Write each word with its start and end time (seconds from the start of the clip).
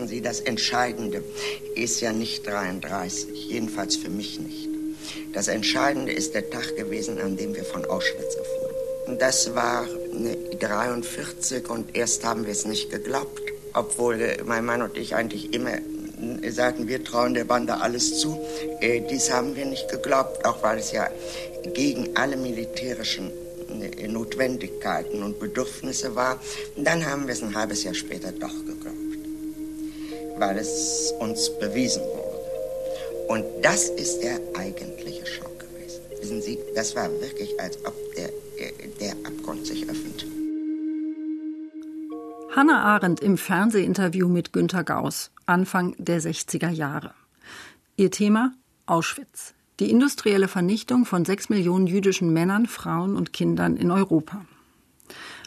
Wissen 0.00 0.08
Sie, 0.08 0.22
das 0.22 0.40
Entscheidende 0.40 1.22
ist 1.74 2.00
ja 2.00 2.10
nicht 2.10 2.46
33, 2.46 3.50
jedenfalls 3.50 3.96
für 3.96 4.08
mich 4.08 4.40
nicht. 4.40 4.66
Das 5.34 5.46
Entscheidende 5.46 6.10
ist 6.10 6.34
der 6.34 6.48
Tag 6.48 6.74
gewesen, 6.74 7.20
an 7.20 7.36
dem 7.36 7.54
wir 7.54 7.64
von 7.64 7.84
Auschwitz 7.84 8.34
erfuhren. 8.34 9.18
Das 9.18 9.54
war 9.54 9.86
43 10.58 11.68
und 11.68 11.94
erst 11.94 12.24
haben 12.24 12.46
wir 12.46 12.52
es 12.52 12.64
nicht 12.64 12.88
geglaubt, 12.88 13.42
obwohl 13.74 14.22
äh, 14.22 14.42
mein 14.42 14.64
Mann 14.64 14.80
und 14.80 14.96
ich 14.96 15.14
eigentlich 15.14 15.52
immer 15.52 15.74
äh, 15.74 16.50
sagten, 16.50 16.88
wir 16.88 17.04
trauen 17.04 17.34
der 17.34 17.44
Bande 17.44 17.82
alles 17.82 18.20
zu. 18.20 18.40
Äh, 18.80 19.02
dies 19.02 19.30
haben 19.30 19.54
wir 19.54 19.66
nicht 19.66 19.90
geglaubt, 19.90 20.46
auch 20.46 20.62
weil 20.62 20.78
es 20.78 20.92
ja 20.92 21.10
gegen 21.74 22.16
alle 22.16 22.38
militärischen 22.38 23.30
Notwendigkeiten 24.08 25.22
und 25.22 25.38
Bedürfnisse 25.38 26.14
war. 26.14 26.40
Dann 26.76 27.04
haben 27.04 27.26
wir 27.26 27.34
es 27.34 27.42
ein 27.42 27.54
halbes 27.54 27.84
Jahr 27.84 27.94
später 27.94 28.32
doch 28.32 28.48
geglaubt, 28.48 28.69
weil 30.40 30.56
es 30.56 31.12
uns 31.20 31.50
bewiesen 31.58 32.02
wurde. 32.02 32.30
Und 33.28 33.44
das 33.62 33.88
ist 33.90 34.20
der 34.22 34.40
eigentliche 34.58 35.24
Schock 35.26 35.60
gewesen. 35.60 36.00
Wissen 36.18 36.42
Sie, 36.42 36.58
das 36.74 36.96
war 36.96 37.08
wirklich, 37.20 37.60
als 37.60 37.78
ob 37.84 37.94
der, 38.16 38.30
der 39.00 39.12
Abgrund 39.24 39.66
sich 39.66 39.88
öffnet. 39.88 40.26
Hannah 42.56 42.82
Arendt 42.82 43.20
im 43.20 43.38
Fernsehinterview 43.38 44.28
mit 44.28 44.52
Günter 44.52 44.82
Gauss, 44.82 45.30
Anfang 45.46 45.94
der 45.98 46.20
60er 46.20 46.70
Jahre. 46.70 47.12
Ihr 47.96 48.10
Thema 48.10 48.52
Auschwitz. 48.86 49.54
Die 49.78 49.90
industrielle 49.90 50.48
Vernichtung 50.48 51.04
von 51.04 51.24
sechs 51.24 51.48
Millionen 51.48 51.86
jüdischen 51.86 52.32
Männern, 52.32 52.66
Frauen 52.66 53.14
und 53.14 53.32
Kindern 53.32 53.76
in 53.76 53.90
Europa. 53.90 54.44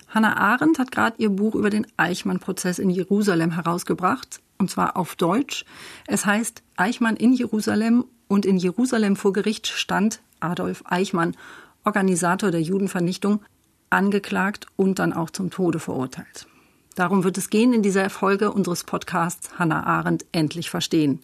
Hannah 0.08 0.38
Arendt 0.38 0.80
hat 0.80 0.92
gerade 0.92 1.16
ihr 1.22 1.30
Buch 1.30 1.56
über 1.56 1.70
den 1.70 1.88
Eichmann-Prozess 1.98 2.80
in 2.80 2.90
Jerusalem 2.90 3.52
herausgebracht, 3.52 4.40
und 4.58 4.70
zwar 4.70 4.98
auf 4.98 5.16
Deutsch. 5.16 5.66
Es 6.08 6.26
heißt 6.26 6.64
Eichmann 6.78 7.16
in 7.16 7.34
Jerusalem 7.34 8.06
und 8.28 8.46
in 8.46 8.58
Jerusalem 8.58 9.16
vor 9.16 9.34
Gericht 9.34 9.68
stand 9.68 10.22
Adolf 10.40 10.84
Eichmann, 10.86 11.36
Organisator 11.84 12.52
der 12.52 12.62
Judenvernichtung, 12.62 13.42
angeklagt 13.90 14.68
und 14.76 15.00
dann 15.00 15.14
auch 15.14 15.30
zum 15.30 15.50
Tode 15.52 15.80
verurteilt. 15.80 16.48
Darum 16.96 17.24
wird 17.24 17.38
es 17.38 17.50
gehen 17.50 17.74
in 17.74 17.82
dieser 17.82 18.10
Folge 18.10 18.52
unseres 18.52 18.84
Podcasts 18.84 19.58
Hannah 19.58 19.86
Arendt 19.86 20.26
endlich 20.32 20.70
verstehen 20.70 21.22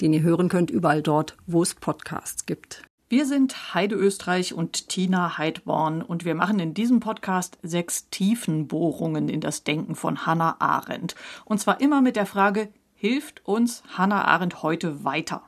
den 0.00 0.12
ihr 0.12 0.22
hören 0.22 0.48
könnt 0.48 0.70
überall 0.70 1.02
dort, 1.02 1.36
wo 1.46 1.62
es 1.62 1.74
Podcasts 1.74 2.46
gibt. 2.46 2.82
Wir 3.14 3.26
sind 3.26 3.74
Heide 3.74 3.94
Österreich 3.94 4.54
und 4.54 4.88
Tina 4.88 5.38
Heidborn 5.38 6.02
und 6.02 6.24
wir 6.24 6.34
machen 6.34 6.58
in 6.58 6.74
diesem 6.74 6.98
Podcast 6.98 7.58
sechs 7.62 8.10
Tiefenbohrungen 8.10 9.28
in 9.28 9.40
das 9.40 9.62
Denken 9.62 9.94
von 9.94 10.26
Hannah 10.26 10.56
Arendt. 10.58 11.14
Und 11.44 11.60
zwar 11.60 11.80
immer 11.80 12.02
mit 12.02 12.16
der 12.16 12.26
Frage, 12.26 12.70
hilft 12.96 13.46
uns 13.46 13.84
Hannah 13.96 14.24
Arendt 14.24 14.64
heute 14.64 15.04
weiter? 15.04 15.44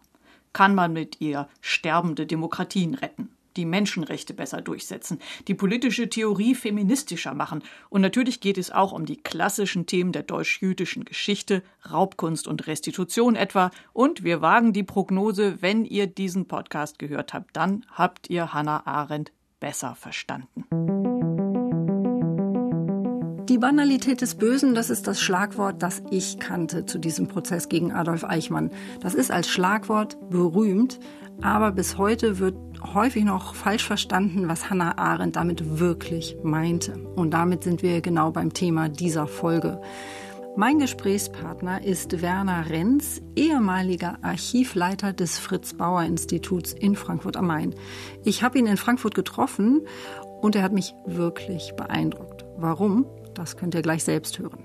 Kann 0.52 0.76
man 0.76 0.92
mit 0.92 1.20
ihr 1.20 1.48
sterbende 1.60 2.24
Demokratien 2.24 2.94
retten? 2.94 3.35
Die 3.56 3.64
Menschenrechte 3.64 4.34
besser 4.34 4.60
durchsetzen, 4.60 5.18
die 5.48 5.54
politische 5.54 6.08
Theorie 6.08 6.54
feministischer 6.54 7.34
machen. 7.34 7.62
Und 7.88 8.00
natürlich 8.00 8.40
geht 8.40 8.58
es 8.58 8.70
auch 8.70 8.92
um 8.92 9.06
die 9.06 9.16
klassischen 9.16 9.86
Themen 9.86 10.12
der 10.12 10.22
deutsch-jüdischen 10.22 11.04
Geschichte, 11.04 11.62
Raubkunst 11.90 12.46
und 12.46 12.66
Restitution 12.66 13.36
etwa. 13.36 13.70
Und 13.92 14.24
wir 14.24 14.40
wagen 14.40 14.72
die 14.72 14.82
Prognose, 14.82 15.60
wenn 15.60 15.84
ihr 15.84 16.06
diesen 16.06 16.46
Podcast 16.46 16.98
gehört 16.98 17.34
habt, 17.34 17.56
dann 17.56 17.84
habt 17.92 18.30
ihr 18.30 18.52
Hannah 18.52 18.86
Arendt 18.86 19.32
besser 19.60 19.94
verstanden. 19.94 20.64
Die 23.48 23.58
Banalität 23.58 24.20
des 24.20 24.34
Bösen, 24.34 24.74
das 24.74 24.90
ist 24.90 25.06
das 25.06 25.20
Schlagwort, 25.20 25.80
das 25.80 26.02
ich 26.10 26.38
kannte 26.38 26.84
zu 26.84 26.98
diesem 26.98 27.28
Prozess 27.28 27.68
gegen 27.68 27.92
Adolf 27.92 28.24
Eichmann. 28.24 28.70
Das 29.00 29.14
ist 29.14 29.30
als 29.30 29.48
Schlagwort 29.48 30.18
berühmt, 30.30 30.98
aber 31.40 31.70
bis 31.70 31.96
heute 31.96 32.38
wird 32.38 32.56
häufig 32.94 33.24
noch 33.24 33.54
falsch 33.54 33.86
verstanden, 33.86 34.48
was 34.48 34.70
Hannah 34.70 34.98
Arendt 34.98 35.36
damit 35.36 35.78
wirklich 35.78 36.36
meinte. 36.42 36.98
Und 37.16 37.32
damit 37.32 37.64
sind 37.64 37.82
wir 37.82 38.00
genau 38.00 38.30
beim 38.30 38.52
Thema 38.52 38.88
dieser 38.88 39.26
Folge. 39.26 39.80
Mein 40.58 40.78
Gesprächspartner 40.78 41.84
ist 41.84 42.22
Werner 42.22 42.70
Renz, 42.70 43.20
ehemaliger 43.36 44.18
Archivleiter 44.22 45.12
des 45.12 45.38
Fritz 45.38 45.74
Bauer 45.74 46.02
Instituts 46.04 46.72
in 46.72 46.96
Frankfurt 46.96 47.36
am 47.36 47.48
Main. 47.48 47.74
Ich 48.24 48.42
habe 48.42 48.58
ihn 48.58 48.66
in 48.66 48.78
Frankfurt 48.78 49.14
getroffen 49.14 49.82
und 50.40 50.56
er 50.56 50.62
hat 50.62 50.72
mich 50.72 50.94
wirklich 51.04 51.74
beeindruckt. 51.76 52.46
Warum? 52.56 53.04
Das 53.34 53.58
könnt 53.58 53.74
ihr 53.74 53.82
gleich 53.82 54.02
selbst 54.02 54.38
hören. 54.38 54.64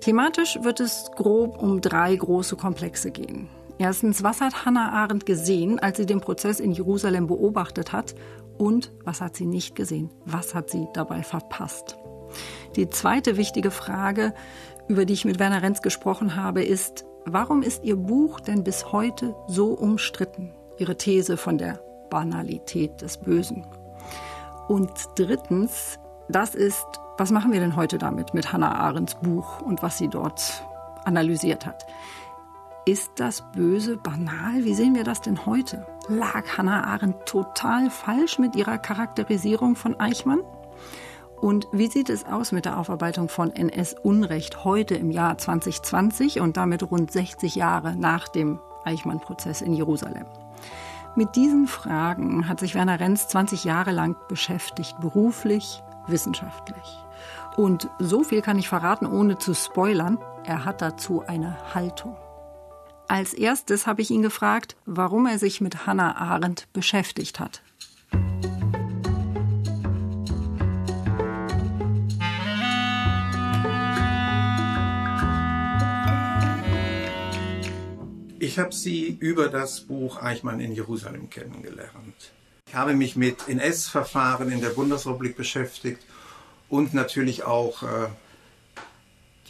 Thematisch 0.00 0.58
wird 0.62 0.80
es 0.80 1.08
grob 1.14 1.62
um 1.62 1.80
drei 1.80 2.16
große 2.16 2.56
Komplexe 2.56 3.12
gehen. 3.12 3.48
Erstens, 3.82 4.22
was 4.22 4.40
hat 4.40 4.64
Hannah 4.64 4.92
Arendt 4.92 5.26
gesehen, 5.26 5.80
als 5.80 5.96
sie 5.96 6.06
den 6.06 6.20
Prozess 6.20 6.60
in 6.60 6.70
Jerusalem 6.70 7.26
beobachtet 7.26 7.92
hat? 7.92 8.14
Und 8.56 8.92
was 9.02 9.20
hat 9.20 9.34
sie 9.34 9.44
nicht 9.44 9.74
gesehen? 9.74 10.08
Was 10.24 10.54
hat 10.54 10.70
sie 10.70 10.86
dabei 10.94 11.24
verpasst? 11.24 11.98
Die 12.76 12.88
zweite 12.90 13.36
wichtige 13.36 13.72
Frage, 13.72 14.34
über 14.86 15.04
die 15.04 15.14
ich 15.14 15.24
mit 15.24 15.40
Werner 15.40 15.62
Renz 15.62 15.82
gesprochen 15.82 16.36
habe, 16.36 16.62
ist, 16.62 17.04
warum 17.24 17.62
ist 17.62 17.82
Ihr 17.82 17.96
Buch 17.96 18.38
denn 18.38 18.62
bis 18.62 18.92
heute 18.92 19.34
so 19.48 19.72
umstritten? 19.72 20.54
Ihre 20.78 20.96
These 20.96 21.36
von 21.36 21.58
der 21.58 21.80
Banalität 22.08 23.02
des 23.02 23.16
Bösen. 23.18 23.66
Und 24.68 24.92
drittens, 25.16 25.98
das 26.28 26.54
ist, 26.54 26.86
was 27.18 27.32
machen 27.32 27.52
wir 27.52 27.58
denn 27.58 27.74
heute 27.74 27.98
damit 27.98 28.32
mit 28.32 28.52
Hannah 28.52 28.76
Arendts 28.76 29.16
Buch 29.16 29.60
und 29.60 29.82
was 29.82 29.98
sie 29.98 30.06
dort 30.06 30.62
analysiert 31.04 31.66
hat? 31.66 31.84
Ist 32.84 33.12
das 33.14 33.44
Böse 33.52 33.96
banal? 33.96 34.64
Wie 34.64 34.74
sehen 34.74 34.96
wir 34.96 35.04
das 35.04 35.20
denn 35.20 35.46
heute? 35.46 35.86
Lag 36.08 36.58
Hannah 36.58 36.82
Arendt 36.82 37.26
total 37.26 37.90
falsch 37.90 38.40
mit 38.40 38.56
ihrer 38.56 38.76
Charakterisierung 38.76 39.76
von 39.76 40.00
Eichmann? 40.00 40.40
Und 41.40 41.68
wie 41.70 41.86
sieht 41.86 42.10
es 42.10 42.26
aus 42.26 42.50
mit 42.50 42.64
der 42.64 42.76
Aufarbeitung 42.76 43.28
von 43.28 43.54
NS-Unrecht 43.54 44.64
heute 44.64 44.96
im 44.96 45.12
Jahr 45.12 45.38
2020 45.38 46.40
und 46.40 46.56
damit 46.56 46.90
rund 46.90 47.12
60 47.12 47.54
Jahre 47.54 47.94
nach 47.94 48.26
dem 48.26 48.58
Eichmann-Prozess 48.84 49.62
in 49.62 49.74
Jerusalem? 49.74 50.26
Mit 51.14 51.36
diesen 51.36 51.68
Fragen 51.68 52.48
hat 52.48 52.58
sich 52.58 52.74
Werner 52.74 52.98
Renz 52.98 53.28
20 53.28 53.62
Jahre 53.62 53.92
lang 53.92 54.16
beschäftigt, 54.26 54.98
beruflich, 55.00 55.84
wissenschaftlich. 56.08 56.98
Und 57.56 57.88
so 58.00 58.24
viel 58.24 58.42
kann 58.42 58.58
ich 58.58 58.68
verraten, 58.68 59.06
ohne 59.06 59.38
zu 59.38 59.54
spoilern, 59.54 60.18
er 60.44 60.64
hat 60.64 60.82
dazu 60.82 61.22
eine 61.24 61.56
Haltung. 61.74 62.16
Als 63.08 63.34
erstes 63.34 63.86
habe 63.86 64.02
ich 64.02 64.10
ihn 64.10 64.22
gefragt, 64.22 64.76
warum 64.86 65.26
er 65.26 65.38
sich 65.38 65.60
mit 65.60 65.86
Hannah 65.86 66.16
Arendt 66.16 66.66
beschäftigt 66.72 67.40
hat. 67.40 67.62
Ich 78.38 78.58
habe 78.58 78.74
sie 78.74 79.06
über 79.20 79.48
das 79.48 79.82
Buch 79.82 80.20
Eichmann 80.20 80.58
in 80.58 80.72
Jerusalem 80.72 81.30
kennengelernt. 81.30 82.32
Ich 82.66 82.74
habe 82.74 82.94
mich 82.94 83.16
mit 83.16 83.48
NS-Verfahren 83.48 84.50
in 84.50 84.60
der 84.60 84.70
Bundesrepublik 84.70 85.36
beschäftigt 85.36 86.02
und 86.68 86.92
natürlich 86.92 87.44
auch 87.44 87.82
äh, 87.82 88.08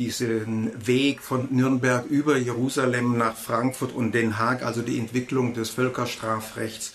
diesen 0.03 0.73
Weg 0.85 1.23
von 1.23 1.47
Nürnberg 1.51 2.07
über 2.07 2.37
Jerusalem 2.37 3.17
nach 3.17 3.37
Frankfurt 3.37 3.93
und 3.93 4.13
Den 4.13 4.37
Haag, 4.37 4.65
also 4.65 4.83
die 4.83 4.99
Entwicklung 4.99 5.55
des 5.55 5.71
Völkerstrafrechts. 5.71 6.95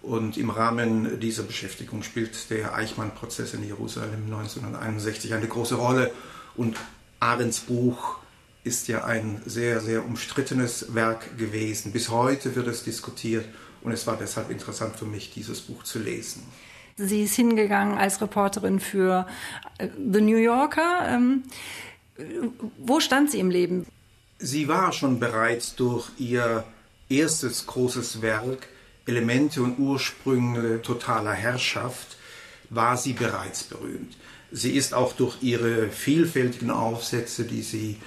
Und 0.00 0.38
im 0.38 0.48
Rahmen 0.48 1.20
dieser 1.20 1.42
Beschäftigung 1.42 2.02
spielt 2.02 2.48
der 2.48 2.74
Eichmann-Prozess 2.74 3.52
in 3.52 3.66
Jerusalem 3.66 4.24
1961 4.24 5.34
eine 5.34 5.48
große 5.48 5.74
Rolle. 5.74 6.10
Und 6.54 6.78
Arends 7.20 7.60
Buch 7.60 8.16
ist 8.64 8.88
ja 8.88 9.04
ein 9.04 9.42
sehr, 9.44 9.80
sehr 9.80 10.04
umstrittenes 10.04 10.94
Werk 10.94 11.36
gewesen. 11.36 11.92
Bis 11.92 12.08
heute 12.08 12.56
wird 12.56 12.68
es 12.68 12.84
diskutiert 12.84 13.44
und 13.82 13.92
es 13.92 14.06
war 14.06 14.16
deshalb 14.16 14.50
interessant 14.50 14.96
für 14.96 15.04
mich, 15.04 15.30
dieses 15.30 15.60
Buch 15.60 15.82
zu 15.82 15.98
lesen. 15.98 16.42
Sie 16.96 17.24
ist 17.24 17.34
hingegangen 17.34 17.98
als 17.98 18.22
Reporterin 18.22 18.80
für 18.80 19.26
äh, 19.76 19.88
The 20.10 20.22
New 20.22 20.38
Yorker. 20.38 21.42
Wo 22.78 23.00
stand 23.00 23.30
sie 23.30 23.40
im 23.40 23.50
Leben? 23.50 23.86
Sie 24.38 24.68
war 24.68 24.92
schon 24.92 25.18
bereits 25.18 25.74
durch 25.74 26.08
ihr 26.18 26.64
erstes 27.08 27.66
großes 27.66 28.22
Werk 28.22 28.68
Elemente 29.06 29.62
und 29.62 29.78
Ursprünge 29.78 30.82
totaler 30.82 31.32
Herrschaft 31.32 32.16
war 32.70 32.96
sie 32.96 33.12
bereits 33.12 33.62
berühmt. 33.62 34.16
Sie 34.50 34.72
ist 34.72 34.94
auch 34.94 35.12
durch 35.12 35.40
ihre 35.42 35.88
vielfältigen 35.88 36.70
Aufsätze, 36.70 37.44
die 37.44 37.62
sie 37.62 37.98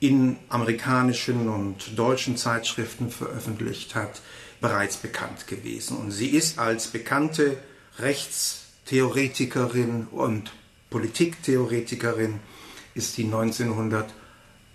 in 0.00 0.38
amerikanischen 0.48 1.48
und 1.48 1.98
deutschen 1.98 2.38
Zeitschriften 2.38 3.10
veröffentlicht 3.10 3.94
hat, 3.94 4.22
bereits 4.60 4.96
bekannt 4.96 5.46
gewesen. 5.46 5.98
Und 5.98 6.10
sie 6.10 6.30
ist 6.30 6.58
als 6.58 6.88
bekannte 6.88 7.58
Rechtstheoretikerin 7.98 10.08
und 10.10 10.50
Politiktheoretikerin 10.90 12.40
ist 12.94 13.14
sie 13.14 13.24
1968 13.24 14.22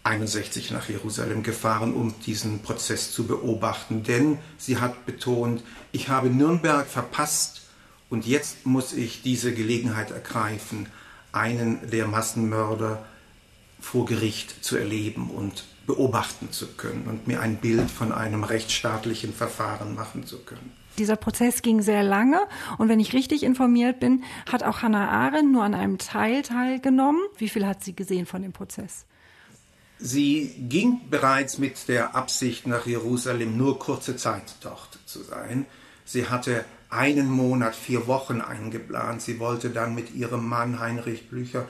61 0.07 0.71
nach 0.71 0.87
Jerusalem 0.87 1.43
gefahren, 1.43 1.93
um 1.93 2.13
diesen 2.25 2.61
Prozess 2.61 3.11
zu 3.11 3.27
beobachten. 3.27 4.03
Denn 4.03 4.39
sie 4.57 4.77
hat 4.77 5.05
betont, 5.05 5.63
ich 5.91 6.09
habe 6.09 6.29
Nürnberg 6.29 6.87
verpasst 6.87 7.63
und 8.09 8.25
jetzt 8.25 8.65
muss 8.65 8.93
ich 8.93 9.21
diese 9.21 9.53
Gelegenheit 9.53 10.11
ergreifen, 10.11 10.87
einen 11.33 11.89
der 11.89 12.07
Massenmörder 12.07 13.05
vor 13.79 14.05
Gericht 14.05 14.63
zu 14.63 14.77
erleben 14.77 15.29
und 15.29 15.65
beobachten 15.85 16.51
zu 16.51 16.67
können 16.67 17.05
und 17.07 17.27
mir 17.27 17.41
ein 17.41 17.57
Bild 17.57 17.91
von 17.91 18.11
einem 18.11 18.43
rechtsstaatlichen 18.43 19.33
Verfahren 19.33 19.93
machen 19.93 20.25
zu 20.25 20.39
können. 20.39 20.71
Dieser 20.97 21.15
Prozess 21.15 21.61
ging 21.61 21.81
sehr 21.81 22.03
lange 22.03 22.39
und 22.77 22.89
wenn 22.89 22.99
ich 22.99 23.13
richtig 23.13 23.43
informiert 23.43 23.99
bin, 23.99 24.23
hat 24.51 24.63
auch 24.63 24.81
Hannah 24.81 25.09
Arendt 25.09 25.51
nur 25.51 25.63
an 25.63 25.75
einem 25.75 25.97
Teil 25.97 26.41
teilgenommen. 26.41 27.21
Wie 27.37 27.49
viel 27.49 27.65
hat 27.67 27.83
sie 27.83 27.95
gesehen 27.95 28.25
von 28.25 28.41
dem 28.41 28.53
Prozess? 28.53 29.05
Sie 29.99 30.53
ging 30.69 31.01
bereits 31.09 31.57
mit 31.57 31.87
der 31.87 32.15
Absicht, 32.15 32.67
nach 32.67 32.85
Jerusalem 32.85 33.57
nur 33.57 33.79
kurze 33.79 34.15
Zeit 34.15 34.43
dort 34.61 34.99
zu 35.05 35.23
sein. 35.23 35.65
Sie 36.05 36.29
hatte 36.29 36.65
einen 36.89 37.29
Monat, 37.29 37.75
vier 37.75 38.07
Wochen 38.07 38.41
eingeplant. 38.41 39.21
Sie 39.21 39.39
wollte 39.39 39.71
dann 39.71 39.95
mit 39.95 40.13
ihrem 40.13 40.47
Mann 40.47 40.79
Heinrich 40.79 41.29
Blücher 41.29 41.67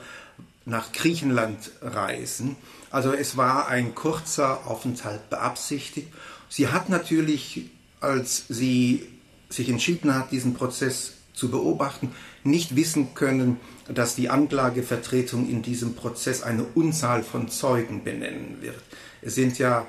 nach 0.64 0.92
Griechenland 0.92 1.70
reisen. 1.80 2.56
Also 2.90 3.12
es 3.12 3.36
war 3.36 3.68
ein 3.68 3.94
kurzer 3.94 4.66
Aufenthalt 4.66 5.30
beabsichtigt. 5.30 6.08
Sie 6.48 6.68
hat 6.68 6.88
natürlich, 6.88 7.70
als 8.00 8.44
sie 8.48 9.08
sich 9.48 9.68
entschieden 9.68 10.14
hat, 10.14 10.30
diesen 10.32 10.54
Prozess 10.54 11.14
zu 11.32 11.50
beobachten, 11.50 12.10
nicht 12.44 12.76
wissen 12.76 13.14
können, 13.14 13.58
dass 13.88 14.14
die 14.14 14.28
Anklagevertretung 14.28 15.48
in 15.48 15.62
diesem 15.62 15.94
Prozess 15.94 16.42
eine 16.42 16.64
Unzahl 16.74 17.22
von 17.22 17.48
Zeugen 17.48 18.04
benennen 18.04 18.58
wird. 18.60 18.82
Es 19.22 19.34
sind 19.34 19.58
ja 19.58 19.86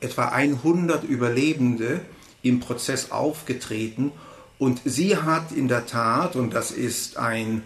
etwa 0.00 0.26
100 0.26 1.04
Überlebende 1.04 2.00
im 2.42 2.60
Prozess 2.60 3.10
aufgetreten 3.10 4.12
und 4.58 4.82
sie 4.84 5.16
hat 5.16 5.52
in 5.52 5.68
der 5.68 5.86
Tat, 5.86 6.36
und 6.36 6.54
das 6.54 6.70
ist 6.70 7.16
ein, 7.16 7.62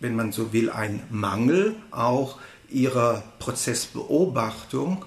wenn 0.00 0.16
man 0.16 0.32
so 0.32 0.52
will, 0.52 0.70
ein 0.70 1.02
Mangel 1.10 1.76
auch 1.90 2.38
ihrer 2.70 3.22
Prozessbeobachtung, 3.38 5.04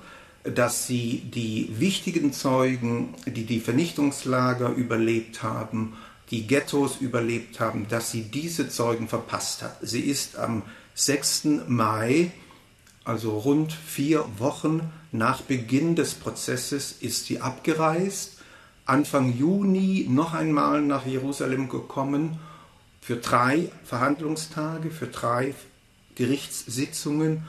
dass 0.53 0.86
sie 0.86 1.24
die 1.33 1.69
wichtigen 1.80 2.31
Zeugen, 2.31 3.15
die 3.25 3.45
die 3.45 3.59
Vernichtungslager 3.59 4.69
überlebt 4.69 5.42
haben, 5.42 5.94
die 6.31 6.47
Ghettos 6.47 6.97
überlebt 6.97 7.59
haben, 7.59 7.88
dass 7.88 8.12
sie 8.12 8.24
diese 8.24 8.69
Zeugen 8.69 9.07
verpasst 9.07 9.63
hat. 9.63 9.77
Sie 9.81 10.01
ist 10.01 10.38
am 10.38 10.63
6. 10.95 11.47
Mai, 11.68 12.31
also 13.03 13.38
rund 13.38 13.74
vier 13.74 14.25
Wochen 14.38 14.81
nach 15.12 15.42
Beginn 15.42 15.95
des 15.95 16.13
Prozesses, 16.13 16.95
ist 17.00 17.25
sie 17.25 17.42
abgereist. 17.42 18.39
Anfang 18.86 19.36
Juni 19.36 20.07
noch 20.09 20.33
einmal 20.33 20.81
nach 20.81 21.06
Jerusalem 21.06 21.69
gekommen 21.69 22.39
für 23.01 23.18
drei 23.18 23.71
Verhandlungstage, 23.83 24.92
für 24.92 25.07
drei 25.07 25.53
Gerichtssitzungen, 26.15 27.44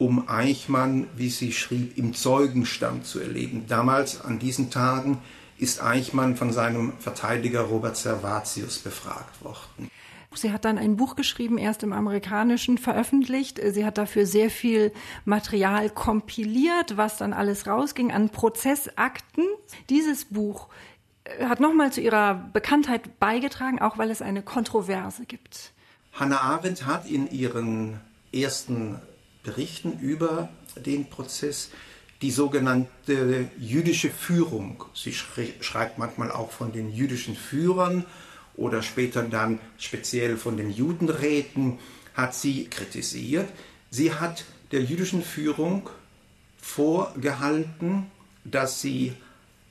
um 0.00 0.28
Eichmann, 0.30 1.06
wie 1.14 1.28
sie 1.28 1.52
schrieb, 1.52 1.98
im 1.98 2.14
Zeugenstand 2.14 3.04
zu 3.04 3.20
erleben. 3.20 3.66
Damals 3.68 4.22
an 4.22 4.38
diesen 4.38 4.70
Tagen 4.70 5.18
ist 5.58 5.82
Eichmann 5.82 6.36
von 6.36 6.54
seinem 6.54 6.94
Verteidiger 6.98 7.60
Robert 7.60 7.98
Servatius 7.98 8.78
befragt 8.78 9.44
worden. 9.44 9.90
Sie 10.32 10.52
hat 10.52 10.64
dann 10.64 10.78
ein 10.78 10.96
Buch 10.96 11.16
geschrieben, 11.16 11.58
erst 11.58 11.82
im 11.82 11.92
amerikanischen 11.92 12.78
veröffentlicht. 12.78 13.60
Sie 13.72 13.84
hat 13.84 13.98
dafür 13.98 14.24
sehr 14.24 14.48
viel 14.48 14.90
Material 15.26 15.90
kompiliert, 15.90 16.96
was 16.96 17.18
dann 17.18 17.34
alles 17.34 17.66
rausging 17.66 18.10
an 18.10 18.30
Prozessakten. 18.30 19.44
Dieses 19.90 20.24
Buch 20.24 20.68
äh, 21.24 21.44
hat 21.44 21.60
nochmal 21.60 21.92
zu 21.92 22.00
ihrer 22.00 22.34
Bekanntheit 22.54 23.18
beigetragen, 23.18 23.82
auch 23.82 23.98
weil 23.98 24.10
es 24.10 24.22
eine 24.22 24.40
Kontroverse 24.40 25.26
gibt. 25.26 25.72
Hannah 26.14 26.40
Arendt 26.40 26.86
hat 26.86 27.06
in 27.06 27.30
ihren 27.30 28.00
ersten 28.32 28.98
Berichten 29.42 29.98
über 30.00 30.48
den 30.76 31.08
Prozess 31.08 31.70
die 32.22 32.30
sogenannte 32.30 33.50
jüdische 33.58 34.10
Führung. 34.10 34.84
Sie 34.94 35.12
schreibt 35.12 35.98
manchmal 35.98 36.30
auch 36.30 36.50
von 36.50 36.72
den 36.72 36.92
jüdischen 36.92 37.34
Führern 37.34 38.04
oder 38.54 38.82
später 38.82 39.22
dann 39.22 39.58
speziell 39.78 40.36
von 40.36 40.56
den 40.56 40.70
Judenräten, 40.70 41.78
hat 42.14 42.34
sie 42.34 42.66
kritisiert. 42.66 43.48
Sie 43.90 44.12
hat 44.12 44.44
der 44.72 44.82
jüdischen 44.82 45.22
Führung 45.22 45.88
vorgehalten, 46.60 48.10
dass 48.44 48.80
sie 48.82 49.14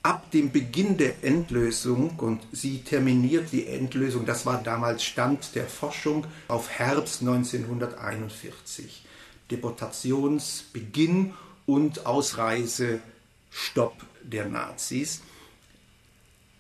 ab 0.01 0.31
dem 0.31 0.51
Beginn 0.51 0.98
der 0.98 1.24
Endlösung, 1.24 2.18
und 2.18 2.42
sie 2.51 2.80
terminiert 2.80 3.51
die 3.51 3.68
Endlösung, 3.68 4.25
das 4.25 4.45
war 4.45 4.63
damals 4.63 5.04
Stand 5.04 5.56
der 5.56 5.68
Forschung, 5.68 6.25
auf 6.48 6.69
Herbst 6.69 7.21
1941, 7.21 9.04
Deportationsbeginn 9.51 11.34
und 11.66 12.06
Ausreisestopp 12.06 13.96
der 14.24 14.46
Nazis. 14.46 15.22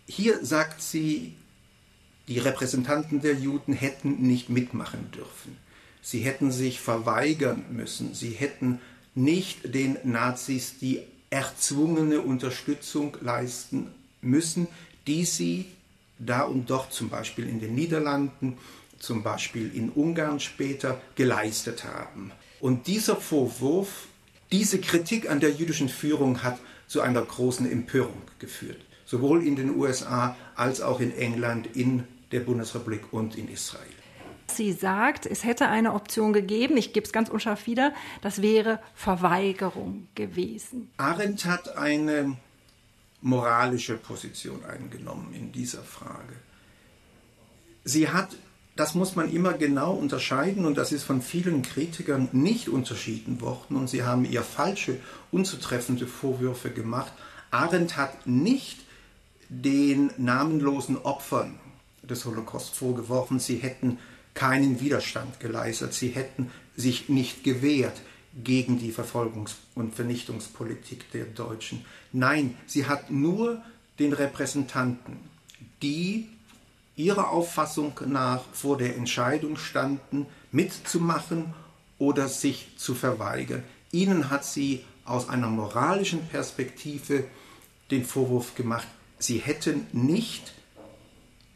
Hier 0.07 0.43
sagt 0.43 0.81
sie, 0.81 1.35
die 2.27 2.39
Repräsentanten 2.39 3.21
der 3.21 3.33
Juden 3.33 3.73
hätten 3.73 4.21
nicht 4.21 4.49
mitmachen 4.49 5.11
dürfen. 5.11 5.57
Sie 6.01 6.19
hätten 6.19 6.51
sich 6.51 6.79
verweigern 6.79 7.65
müssen. 7.71 8.13
Sie 8.13 8.31
hätten 8.31 8.79
nicht 9.15 9.73
den 9.73 9.97
Nazis 10.03 10.77
die 10.79 11.01
erzwungene 11.29 12.21
Unterstützung 12.21 13.17
leisten 13.21 13.87
müssen, 14.21 14.67
die 15.07 15.25
sie 15.25 15.65
da 16.17 16.41
und 16.41 16.69
dort 16.69 16.93
zum 16.93 17.09
Beispiel 17.09 17.47
in 17.47 17.59
den 17.59 17.75
Niederlanden, 17.75 18.57
zum 18.99 19.23
Beispiel 19.23 19.73
in 19.73 19.89
Ungarn 19.89 20.39
später 20.39 21.01
geleistet 21.15 21.83
haben. 21.83 22.31
Und 22.59 22.87
dieser 22.87 23.15
Vorwurf 23.15 24.07
diese 24.51 24.81
Kritik 24.81 25.29
an 25.29 25.39
der 25.39 25.51
jüdischen 25.51 25.89
Führung 25.89 26.41
hat 26.43 26.59
zu 26.87 27.01
einer 27.01 27.21
großen 27.21 27.71
Empörung 27.71 28.21
geführt, 28.39 28.81
sowohl 29.05 29.45
in 29.45 29.55
den 29.55 29.75
USA 29.75 30.35
als 30.55 30.81
auch 30.81 30.99
in 30.99 31.15
England, 31.15 31.75
in 31.75 32.05
der 32.31 32.39
Bundesrepublik 32.39 33.13
und 33.13 33.35
in 33.35 33.47
Israel. 33.47 33.85
Sie 34.47 34.73
sagt, 34.73 35.27
es 35.27 35.43
hätte 35.43 35.67
eine 35.67 35.93
Option 35.93 36.33
gegeben, 36.33 36.77
ich 36.77 36.93
gebe 36.93 37.05
es 37.05 37.13
ganz 37.13 37.29
unscharf 37.29 37.67
wieder, 37.67 37.93
das 38.21 38.41
wäre 38.41 38.79
Verweigerung 38.95 40.07
gewesen. 40.15 40.89
Arendt 40.97 41.45
hat 41.45 41.77
eine 41.77 42.37
moralische 43.21 43.97
Position 43.97 44.65
eingenommen 44.65 45.31
in 45.35 45.51
dieser 45.51 45.83
Frage. 45.83 46.33
Sie 47.83 48.09
hat 48.09 48.35
das 48.79 48.95
muss 48.95 49.17
man 49.17 49.29
immer 49.29 49.51
genau 49.51 49.93
unterscheiden 49.93 50.63
und 50.63 50.77
das 50.77 50.93
ist 50.93 51.03
von 51.03 51.21
vielen 51.21 51.63
Kritikern 51.63 52.29
nicht 52.31 52.69
unterschieden 52.69 53.41
worden 53.41 53.75
und 53.75 53.89
sie 53.89 54.03
haben 54.03 54.23
ihr 54.23 54.41
falsche, 54.41 54.99
unzutreffende 55.31 56.07
Vorwürfe 56.07 56.69
gemacht. 56.69 57.11
Arendt 57.51 57.97
hat 57.97 58.25
nicht 58.25 58.79
den 59.49 60.11
namenlosen 60.17 60.95
Opfern 60.97 61.59
des 62.03 62.23
Holocaust 62.23 62.73
vorgeworfen, 62.73 63.39
sie 63.39 63.57
hätten 63.57 63.97
keinen 64.33 64.79
Widerstand 64.79 65.41
geleistet, 65.41 65.93
sie 65.93 66.09
hätten 66.09 66.49
sich 66.77 67.09
nicht 67.09 67.43
gewehrt 67.43 67.99
gegen 68.45 68.79
die 68.79 68.93
Verfolgungs- 68.93 69.55
und 69.75 69.93
Vernichtungspolitik 69.93 71.11
der 71.11 71.25
Deutschen. 71.25 71.83
Nein, 72.13 72.55
sie 72.65 72.85
hat 72.85 73.11
nur 73.11 73.61
den 73.99 74.13
Repräsentanten, 74.13 75.17
die 75.81 76.29
ihrer 76.99 77.29
Auffassung 77.29 77.93
nach 78.07 78.41
vor 78.51 78.77
der 78.77 78.97
Entscheidung 78.97 79.55
standen, 79.55 80.25
mitzumachen 80.51 81.53
oder 81.97 82.27
sich 82.27 82.73
zu 82.75 82.93
verweigern. 82.93 83.63
Ihnen 83.91 84.29
hat 84.29 84.43
sie 84.43 84.83
aus 85.05 85.29
einer 85.29 85.47
moralischen 85.47 86.27
Perspektive 86.27 87.23
den 87.89 88.03
Vorwurf 88.03 88.53
gemacht, 88.55 88.87
sie 89.17 89.37
hätten 89.37 89.87
nicht 89.93 90.53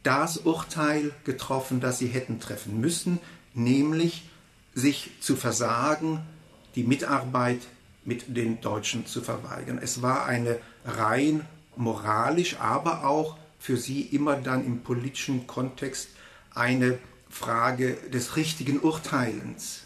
das 0.03 0.37
Urteil 0.37 1.11
getroffen, 1.25 1.81
das 1.81 1.99
sie 1.99 2.07
hätten 2.07 2.39
treffen 2.39 2.79
müssen, 2.79 3.19
nämlich 3.53 4.23
sich 4.73 5.11
zu 5.19 5.35
versagen, 5.35 6.21
die 6.75 6.83
Mitarbeit 6.83 7.59
mit 8.05 8.35
den 8.35 8.61
Deutschen 8.61 9.05
zu 9.05 9.21
verweigern. 9.21 9.77
Es 9.81 10.01
war 10.01 10.25
eine 10.25 10.57
rein 10.85 11.45
moralisch, 11.75 12.57
aber 12.59 13.05
auch 13.05 13.37
für 13.63 13.77
sie 13.77 14.01
immer 14.01 14.35
dann 14.35 14.65
im 14.65 14.81
politischen 14.81 15.47
Kontext 15.47 16.09
eine 16.53 16.99
Frage 17.29 17.93
des 18.11 18.35
richtigen 18.35 18.81
Urteilens. 18.81 19.83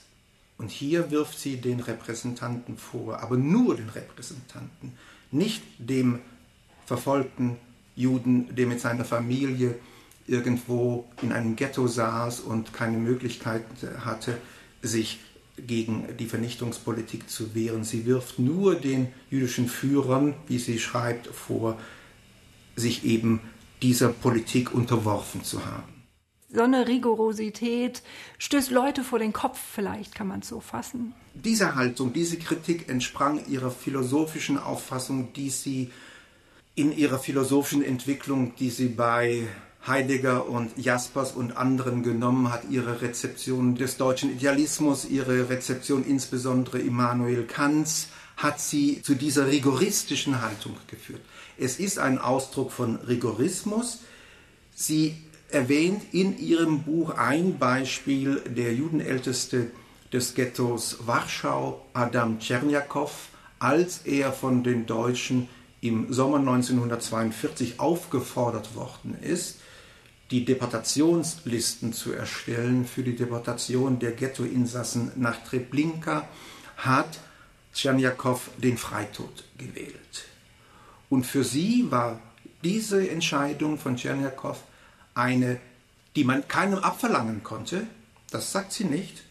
Und 0.58 0.72
hier 0.72 1.12
wirft 1.12 1.38
sie 1.38 1.58
den 1.58 1.80
Repräsentanten 1.80 2.76
vor, 2.76 3.20
aber 3.20 3.38
nur 3.38 3.76
den 3.76 3.90
Repräsentanten, 3.90 4.94
nicht 5.30 5.62
dem 5.78 6.18
verfolgten 6.88 7.58
Juden, 7.96 8.56
der 8.56 8.66
mit 8.66 8.82
seiner 8.82 9.06
Familie 9.06 9.76
irgendwo 10.26 11.08
in 11.22 11.32
einem 11.32 11.56
Ghetto 11.56 11.86
saß 11.86 12.40
und 12.40 12.74
keine 12.74 12.98
Möglichkeit 12.98 13.64
hatte, 14.04 14.40
sich 14.82 15.20
gegen 15.56 16.18
die 16.18 16.26
Vernichtungspolitik 16.26 17.30
zu 17.30 17.54
wehren. 17.54 17.84
Sie 17.84 18.08
wirft 18.08 18.40
nur 18.40 18.74
den 18.74 19.10
jüdischen 19.30 19.68
Führern, 19.68 20.34
wie 20.48 20.58
sie 20.58 20.80
schreibt, 20.80 21.28
vor, 21.28 21.78
sich 22.76 23.06
eben 23.06 23.40
dieser 23.82 24.10
Politik 24.10 24.74
unterworfen 24.74 25.44
zu 25.44 25.66
haben. 25.66 25.98
So 26.50 26.62
eine 26.62 26.88
Rigorosität 26.88 28.02
stößt 28.38 28.72
Leute 28.72 29.04
vor 29.04 29.20
den 29.20 29.34
Kopf, 29.34 29.60
vielleicht 29.60 30.16
kann 30.16 30.28
man 30.28 30.40
es 30.40 30.48
so 30.48 30.62
fassen. 30.62 31.14
Diese 31.34 31.76
Haltung, 31.76 32.14
diese 32.14 32.38
Kritik 32.38 32.88
entsprang 32.88 33.46
ihrer 33.48 33.70
philosophischen 33.70 34.58
Auffassung, 34.58 35.34
die 35.34 35.50
sie 35.50 35.92
in 36.74 36.96
ihrer 36.96 37.20
philosophischen 37.20 37.84
Entwicklung, 37.84 38.54
die 38.56 38.70
sie 38.70 38.88
bei 38.88 39.48
Heidegger 39.86 40.48
und 40.48 40.78
Jaspers 40.78 41.34
und 41.34 41.58
anderen 41.58 42.02
genommen 42.02 42.52
hat, 42.52 42.64
ihre 42.70 43.02
Rezeption 43.02 43.76
des 43.76 43.98
deutschen 43.98 44.32
Idealismus, 44.32 45.06
ihre 45.06 45.50
Rezeption 45.50 46.06
insbesondere 46.06 46.80
Immanuel 46.80 47.44
Kants, 47.44 48.08
hat 48.38 48.60
sie 48.62 49.02
zu 49.02 49.16
dieser 49.16 49.48
rigoristischen 49.48 50.42
Haltung 50.42 50.78
geführt. 50.88 51.22
Es 51.58 51.80
ist 51.80 51.98
ein 51.98 52.20
Ausdruck 52.20 52.72
von 52.72 52.96
Rigorismus. 52.98 54.02
Sie 54.76 55.18
erwähnt 55.50 56.04
in 56.14 56.38
ihrem 56.38 56.84
Buch 56.84 57.12
ein 57.18 57.58
Beispiel, 57.58 58.42
der 58.42 58.74
Judenälteste 58.76 59.72
des 60.14 60.36
Ghettos 60.36 61.00
Warschau, 61.08 61.86
Adam 61.94 62.40
Tschernjakow, 62.40 63.12
als 63.60 64.02
er 64.06 64.32
von 64.32 64.64
den 64.64 64.86
Deutschen 64.86 65.50
im 65.82 66.14
Sommer 66.14 66.38
1942 66.38 67.80
aufgefordert 67.80 68.76
worden 68.76 69.18
ist, 69.20 69.58
die 70.30 70.46
Deportationslisten 70.46 71.94
zu 71.94 72.12
erstellen 72.12 72.86
für 72.86 73.02
die 73.02 73.16
Deportation 73.16 73.98
der 73.98 74.12
Ghettoinsassen 74.12 75.12
nach 75.16 75.44
Treblinka, 75.44 76.28
hat 76.76 77.20
Tschernjakow 77.78 78.50
den 78.58 78.76
Freitod 78.76 79.44
gewählt. 79.60 80.26
Und 81.10 81.28
für 81.28 81.44
sie 81.44 81.86
war 81.92 82.20
diese 82.64 83.08
Entscheidung 83.08 83.78
von 83.78 83.96
Tschernjakow 83.96 84.58
eine, 85.14 85.60
die 86.16 86.24
man 86.24 86.48
keinem 86.48 86.80
abverlangen 86.80 87.44
konnte, 87.44 87.86
das 88.32 88.52
sagt 88.52 88.74
sie 88.74 88.86
nicht, 88.86 89.22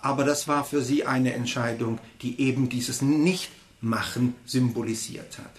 aber 0.00 0.24
das 0.24 0.48
war 0.48 0.64
für 0.64 0.80
sie 0.80 1.04
eine 1.04 1.34
Entscheidung, 1.34 1.98
die 2.22 2.40
eben 2.40 2.70
dieses 2.70 3.02
Nichtmachen 3.02 4.34
symbolisiert 4.46 5.36
hat. 5.38 5.52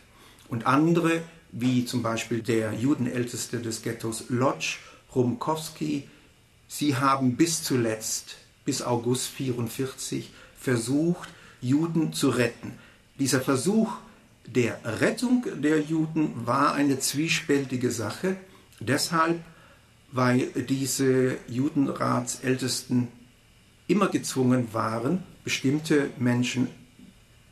Und 0.50 0.66
andere, 0.66 1.22
wie 1.52 1.86
zum 1.86 2.02
Beispiel 2.02 2.42
der 2.42 2.74
Judenälteste 2.74 3.60
des 3.60 3.84
Ghettos 3.84 4.26
Lodz, 4.30 4.78
Rumkowski, 5.14 6.10
sie 6.68 6.96
haben 6.96 7.36
bis 7.36 7.62
zuletzt, 7.62 8.38
bis 8.66 8.82
August 8.82 9.34
1944, 9.40 10.32
versucht, 10.60 11.30
Juden 11.62 12.14
zu 12.14 12.30
retten. 12.30 12.74
Dieser 13.20 13.42
Versuch 13.42 13.94
der 14.46 14.80
Rettung 14.84 15.46
der 15.62 15.82
Juden 15.82 16.46
war 16.46 16.74
eine 16.74 17.00
zwiespältige 17.00 17.92
Sache, 17.92 18.38
deshalb, 18.80 19.44
weil 20.12 20.48
diese 20.48 21.38
Judenratsältesten 21.48 23.10
immer 23.88 24.08
gezwungen 24.08 24.74
waren, 24.74 25.24
bestimmte 25.44 26.10
Menschen 26.18 26.70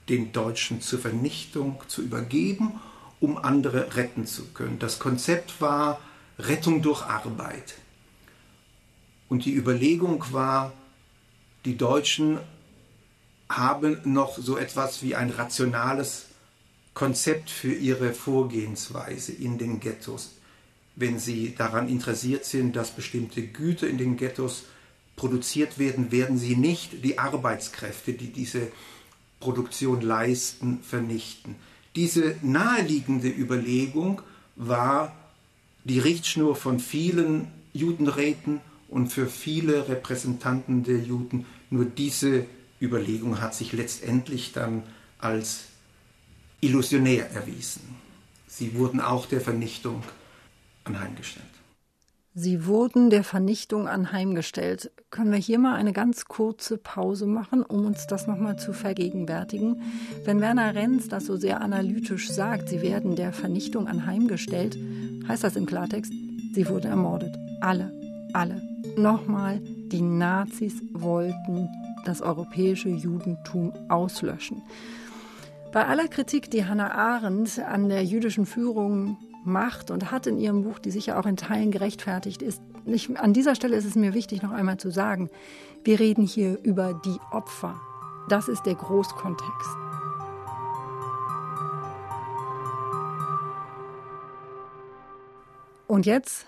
den 0.09 0.31
Deutschen 0.31 0.81
zur 0.81 0.99
Vernichtung 0.99 1.81
zu 1.87 2.01
übergeben, 2.01 2.79
um 3.19 3.37
andere 3.37 3.95
retten 3.95 4.25
zu 4.25 4.45
können. 4.53 4.79
Das 4.79 4.99
Konzept 4.99 5.59
war 5.61 5.99
Rettung 6.37 6.81
durch 6.81 7.01
Arbeit. 7.03 7.75
Und 9.29 9.45
die 9.45 9.53
Überlegung 9.53 10.23
war, 10.31 10.73
die 11.65 11.77
Deutschen 11.77 12.39
haben 13.49 13.99
noch 14.05 14.37
so 14.37 14.57
etwas 14.57 15.03
wie 15.03 15.15
ein 15.15 15.29
rationales 15.29 16.25
Konzept 16.93 17.49
für 17.49 17.73
ihre 17.73 18.13
Vorgehensweise 18.13 19.33
in 19.33 19.57
den 19.57 19.79
Ghettos. 19.79 20.31
Wenn 20.95 21.19
sie 21.19 21.53
daran 21.55 21.89
interessiert 21.89 22.45
sind, 22.45 22.75
dass 22.75 22.91
bestimmte 22.91 23.45
Güter 23.45 23.87
in 23.87 23.97
den 23.97 24.15
Ghettos 24.15 24.63
produziert 25.15 25.77
werden, 25.77 26.11
werden 26.11 26.37
sie 26.37 26.55
nicht 26.55 27.03
die 27.03 27.19
Arbeitskräfte, 27.19 28.13
die 28.13 28.31
diese 28.31 28.71
Produktion 29.39 30.01
leisten, 30.01 30.79
vernichten. 30.81 31.55
Diese 31.95 32.35
naheliegende 32.41 33.29
Überlegung 33.29 34.21
war 34.55 35.15
die 35.83 35.99
Richtschnur 35.99 36.55
von 36.55 36.79
vielen 36.79 37.47
Judenräten 37.73 38.61
und 38.87 39.09
für 39.09 39.27
viele 39.27 39.87
Repräsentanten 39.87 40.83
der 40.83 40.99
Juden. 40.99 41.45
Nur 41.69 41.85
diese 41.85 42.45
Überlegung 42.81 43.41
hat 43.41 43.55
sich 43.55 43.73
letztendlich 43.73 44.53
dann 44.53 44.83
als 45.19 45.65
illusionär 46.61 47.31
erwiesen. 47.31 47.95
Sie 48.47 48.75
wurden 48.75 49.01
auch 49.01 49.25
der 49.25 49.41
Vernichtung 49.41 50.03
anheimgestellt. 50.83 51.45
Sie 52.37 52.65
wurden 52.65 53.09
der 53.09 53.23
Vernichtung 53.23 53.87
anheimgestellt. 53.87 54.91
Können 55.09 55.31
wir 55.31 55.39
hier 55.39 55.57
mal 55.57 55.75
eine 55.75 55.93
ganz 55.93 56.25
kurze 56.25 56.77
Pause 56.77 57.27
machen, 57.27 57.63
um 57.63 57.85
uns 57.85 58.07
das 58.07 58.27
nochmal 58.27 58.59
zu 58.59 58.73
vergegenwärtigen? 58.73 59.81
Wenn 60.25 60.41
Werner 60.41 60.75
Renz 60.75 61.07
das 61.07 61.25
so 61.27 61.37
sehr 61.37 61.61
analytisch 61.61 62.29
sagt, 62.29 62.67
sie 62.67 62.81
werden 62.81 63.15
der 63.15 63.31
Vernichtung 63.31 63.87
anheimgestellt, 63.87 64.77
heißt 65.29 65.45
das 65.45 65.55
im 65.55 65.65
Klartext, 65.65 66.11
sie 66.53 66.67
wurden 66.67 66.87
ermordet. 66.87 67.33
Alle, 67.61 67.93
alle. 68.33 68.61
Nochmal, 68.97 69.61
die 69.61 70.01
Nazis 70.01 70.73
wollten 70.91 71.69
das 72.07 72.21
europäische 72.21 72.89
Judentum 72.89 73.73
auslöschen. 73.89 74.61
Bei 75.71 75.85
aller 75.87 76.07
Kritik, 76.07 76.49
die 76.51 76.65
Hannah 76.65 76.91
Arendt 76.91 77.59
an 77.59 77.89
der 77.89 78.05
jüdischen 78.05 78.45
Führung 78.45 79.17
macht 79.43 79.91
und 79.91 80.11
hat 80.11 80.25
in 80.25 80.37
ihrem 80.37 80.63
Buch, 80.63 80.79
die 80.79 80.91
sicher 80.91 81.19
auch 81.19 81.25
in 81.25 81.37
Teilen 81.37 81.71
gerechtfertigt 81.71 82.41
ist. 82.41 82.61
Ich, 82.85 83.19
an 83.19 83.33
dieser 83.33 83.55
Stelle 83.55 83.75
ist 83.75 83.85
es 83.85 83.95
mir 83.95 84.13
wichtig, 84.13 84.41
noch 84.41 84.51
einmal 84.51 84.77
zu 84.77 84.89
sagen, 84.89 85.29
wir 85.83 85.99
reden 85.99 86.25
hier 86.25 86.57
über 86.63 86.93
die 86.93 87.17
Opfer. 87.31 87.79
Das 88.29 88.47
ist 88.47 88.65
der 88.65 88.75
Großkontext. 88.75 89.77
Und 95.87 96.05
jetzt 96.05 96.45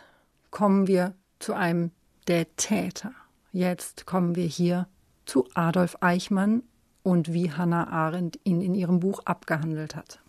kommen 0.49 0.87
wir 0.87 1.13
zu 1.39 1.53
einem 1.53 1.91
der 2.27 2.55
Täter. 2.55 3.11
Jetzt 3.51 4.05
kommen 4.05 4.35
wir 4.35 4.45
hier 4.45 4.87
zu 5.27 5.47
Adolf 5.53 5.97
Eichmann 6.01 6.63
und 7.03 7.31
wie 7.31 7.51
Hannah 7.51 7.87
Arendt 7.89 8.39
ihn 8.43 8.61
in 8.61 8.73
ihrem 8.73 8.99
Buch 8.99 9.21
abgehandelt 9.25 9.95
hat. 9.95 10.19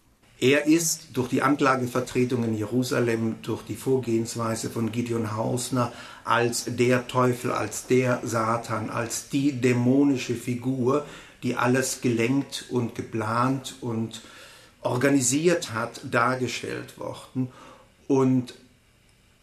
Er 0.40 0.66
ist 0.66 1.08
durch 1.14 1.28
die 1.28 1.42
Anklagevertretung 1.42 2.44
in 2.44 2.56
Jerusalem, 2.56 3.36
durch 3.42 3.62
die 3.62 3.74
Vorgehensweise 3.74 4.70
von 4.70 4.92
Gideon 4.92 5.34
Hausner 5.36 5.92
als 6.24 6.66
der 6.68 7.08
Teufel, 7.08 7.50
als 7.50 7.88
der 7.88 8.20
Satan, 8.22 8.90
als 8.90 9.30
die 9.30 9.60
dämonische 9.60 10.36
Figur, 10.36 11.04
die 11.42 11.56
alles 11.56 12.02
gelenkt 12.02 12.66
und 12.70 12.94
geplant 12.94 13.76
und 13.80 14.22
organisiert 14.80 15.72
hat, 15.72 16.00
dargestellt 16.08 16.98
worden. 16.98 17.48
Und 18.06 18.54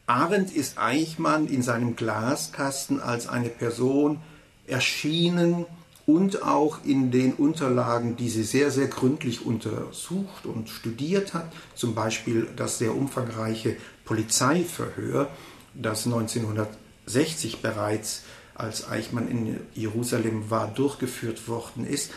Arendt 0.08 0.56
ist 0.56 0.78
Eichmann 0.78 1.48
in 1.48 1.62
seinem 1.62 1.98
Glaskasten 1.98 3.02
als 3.02 3.28
eine 3.28 3.50
Person 3.50 4.22
erschienen, 4.68 5.66
und 6.06 6.44
auch 6.44 6.84
in 6.84 7.10
den 7.12 7.34
Unterlagen, 7.34 8.16
die 8.16 8.30
sie 8.30 8.44
sehr, 8.44 8.70
sehr 8.70 8.88
gründlich 8.88 9.46
untersucht 9.46 10.46
und 10.46 10.70
studiert 10.70 11.34
hat, 11.34 11.52
zum 11.74 11.96
Beispiel 11.96 12.48
das 12.56 12.78
sehr 12.78 12.96
umfangreiche 12.96 13.76
Polizeiverhör, 14.06 15.30
das 15.74 16.06
1960 16.06 17.62
bereits, 17.62 18.24
als 18.54 18.88
Eichmann 18.88 19.28
in 19.28 19.60
Jerusalem 19.74 20.50
war, 20.50 20.68
durchgeführt 20.68 21.48
worden 21.48 21.86
ist, 21.86 22.12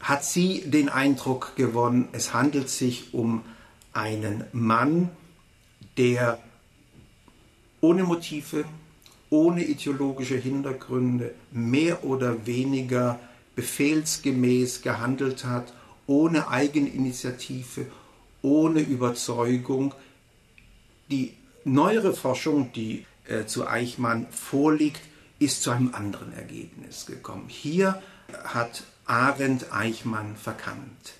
hat 0.00 0.24
sie 0.24 0.62
den 0.62 0.88
Eindruck 0.88 1.54
gewonnen, 1.56 2.08
es 2.12 2.32
handelt 2.32 2.68
sich 2.68 3.14
um 3.14 3.42
einen 3.92 4.44
Mann, 4.52 5.10
der 5.96 6.38
ohne 7.80 8.02
Motive, 8.02 8.64
ohne 9.30 9.64
ideologische 9.64 10.36
Hintergründe 10.36 11.34
mehr 11.50 12.04
oder 12.04 12.46
weniger 12.46 13.18
befehlsgemäß 13.54 14.82
gehandelt 14.82 15.44
hat, 15.44 15.72
ohne 16.06 16.48
Eigeninitiative, 16.48 17.86
ohne 18.42 18.80
Überzeugung. 18.80 19.94
Die 21.10 21.34
neuere 21.64 22.12
Forschung, 22.12 22.72
die 22.72 23.06
äh, 23.26 23.46
zu 23.46 23.66
Eichmann 23.66 24.26
vorliegt, 24.30 25.00
ist 25.38 25.62
zu 25.62 25.70
einem 25.70 25.94
anderen 25.94 26.32
Ergebnis 26.32 27.06
gekommen. 27.06 27.48
Hier 27.48 28.02
hat 28.44 28.84
Arendt 29.06 29.72
Eichmann 29.72 30.36
verkannt. 30.36 31.14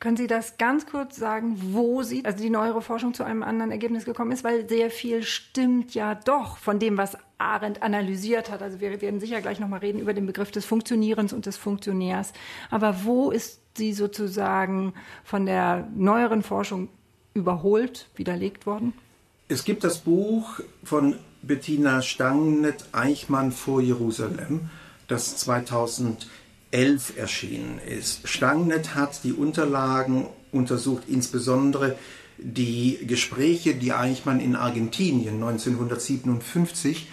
Können 0.00 0.16
Sie 0.16 0.28
das 0.28 0.58
ganz 0.58 0.86
kurz 0.86 1.16
sagen, 1.16 1.58
wo 1.72 2.04
Sie, 2.04 2.24
also 2.24 2.40
die 2.40 2.50
neuere 2.50 2.82
Forschung 2.82 3.14
zu 3.14 3.24
einem 3.24 3.42
anderen 3.42 3.72
Ergebnis 3.72 4.04
gekommen 4.04 4.30
ist? 4.30 4.44
Weil 4.44 4.68
sehr 4.68 4.90
viel 4.90 5.24
stimmt 5.24 5.92
ja 5.92 6.14
doch 6.14 6.56
von 6.56 6.78
dem, 6.78 6.96
was 6.96 7.16
Arendt 7.38 7.82
analysiert 7.82 8.50
hat. 8.50 8.62
Also 8.62 8.80
wir 8.80 9.00
werden 9.00 9.18
sicher 9.18 9.40
gleich 9.40 9.58
nochmal 9.58 9.80
reden 9.80 9.98
über 9.98 10.14
den 10.14 10.26
Begriff 10.26 10.52
des 10.52 10.64
Funktionierens 10.64 11.32
und 11.32 11.46
des 11.46 11.56
Funktionärs. 11.56 12.32
Aber 12.70 13.04
wo 13.04 13.30
ist 13.32 13.60
sie 13.76 13.92
sozusagen 13.92 14.94
von 15.24 15.46
der 15.46 15.88
neueren 15.94 16.42
Forschung 16.42 16.88
überholt, 17.34 18.08
widerlegt 18.14 18.66
worden? 18.66 18.92
Es 19.48 19.64
gibt 19.64 19.82
das 19.82 19.98
Buch 19.98 20.60
von 20.84 21.16
Bettina 21.42 22.02
Stangnet 22.02 22.84
Eichmann 22.92 23.50
vor 23.50 23.80
Jerusalem, 23.80 24.70
das 25.08 25.36
2011 26.70 27.16
erschienen 27.16 27.80
ist. 27.86 28.28
Stangnet 28.28 28.94
hat 28.94 29.24
die 29.24 29.32
Unterlagen 29.32 30.26
untersucht, 30.52 31.04
insbesondere 31.06 31.96
die 32.38 32.98
Gespräche, 33.06 33.74
die 33.74 33.92
Eichmann 33.92 34.40
in 34.40 34.54
Argentinien 34.54 35.34
1957 35.42 37.08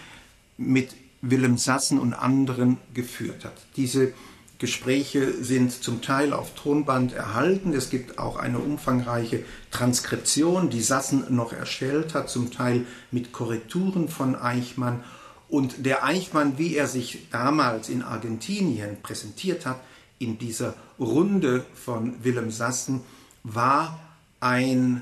mit 0.58 0.90
Willem 1.22 1.58
Sassen 1.58 2.00
und 2.00 2.14
anderen 2.14 2.78
geführt 2.94 3.46
hat. 3.46 3.56
Diese 3.76 4.14
Gespräche 4.60 5.34
sind 5.44 5.72
zum 5.72 6.02
Teil 6.02 6.32
auf 6.32 6.54
Tonband 6.54 7.14
erhalten. 7.14 7.74
Es 7.74 7.90
gibt 7.90 8.20
auch 8.20 8.38
eine 8.38 8.60
umfangreiche 8.60 9.44
Transkription, 9.72 10.70
die 10.70 10.82
Sassen 10.82 11.26
noch 11.36 11.52
erstellt 11.52 12.14
hat, 12.14 12.30
zum 12.30 12.52
Teil 12.52 12.86
mit 13.12 13.32
Korrekturen 13.32 14.08
von 14.08 14.36
Eichmann. 14.36 15.04
Und 15.48 15.86
der 15.86 16.04
Eichmann, 16.04 16.58
wie 16.58 16.76
er 16.76 16.88
sich 16.88 17.28
damals 17.32 17.90
in 17.90 18.02
Argentinien 18.02 19.02
präsentiert 19.02 19.66
hat, 19.66 19.80
in 20.18 20.38
dieser 20.38 20.76
Runde 21.00 21.66
von 21.74 22.24
Willem 22.24 22.52
Sassen, 22.52 23.02
war 23.44 24.00
ein 24.40 25.02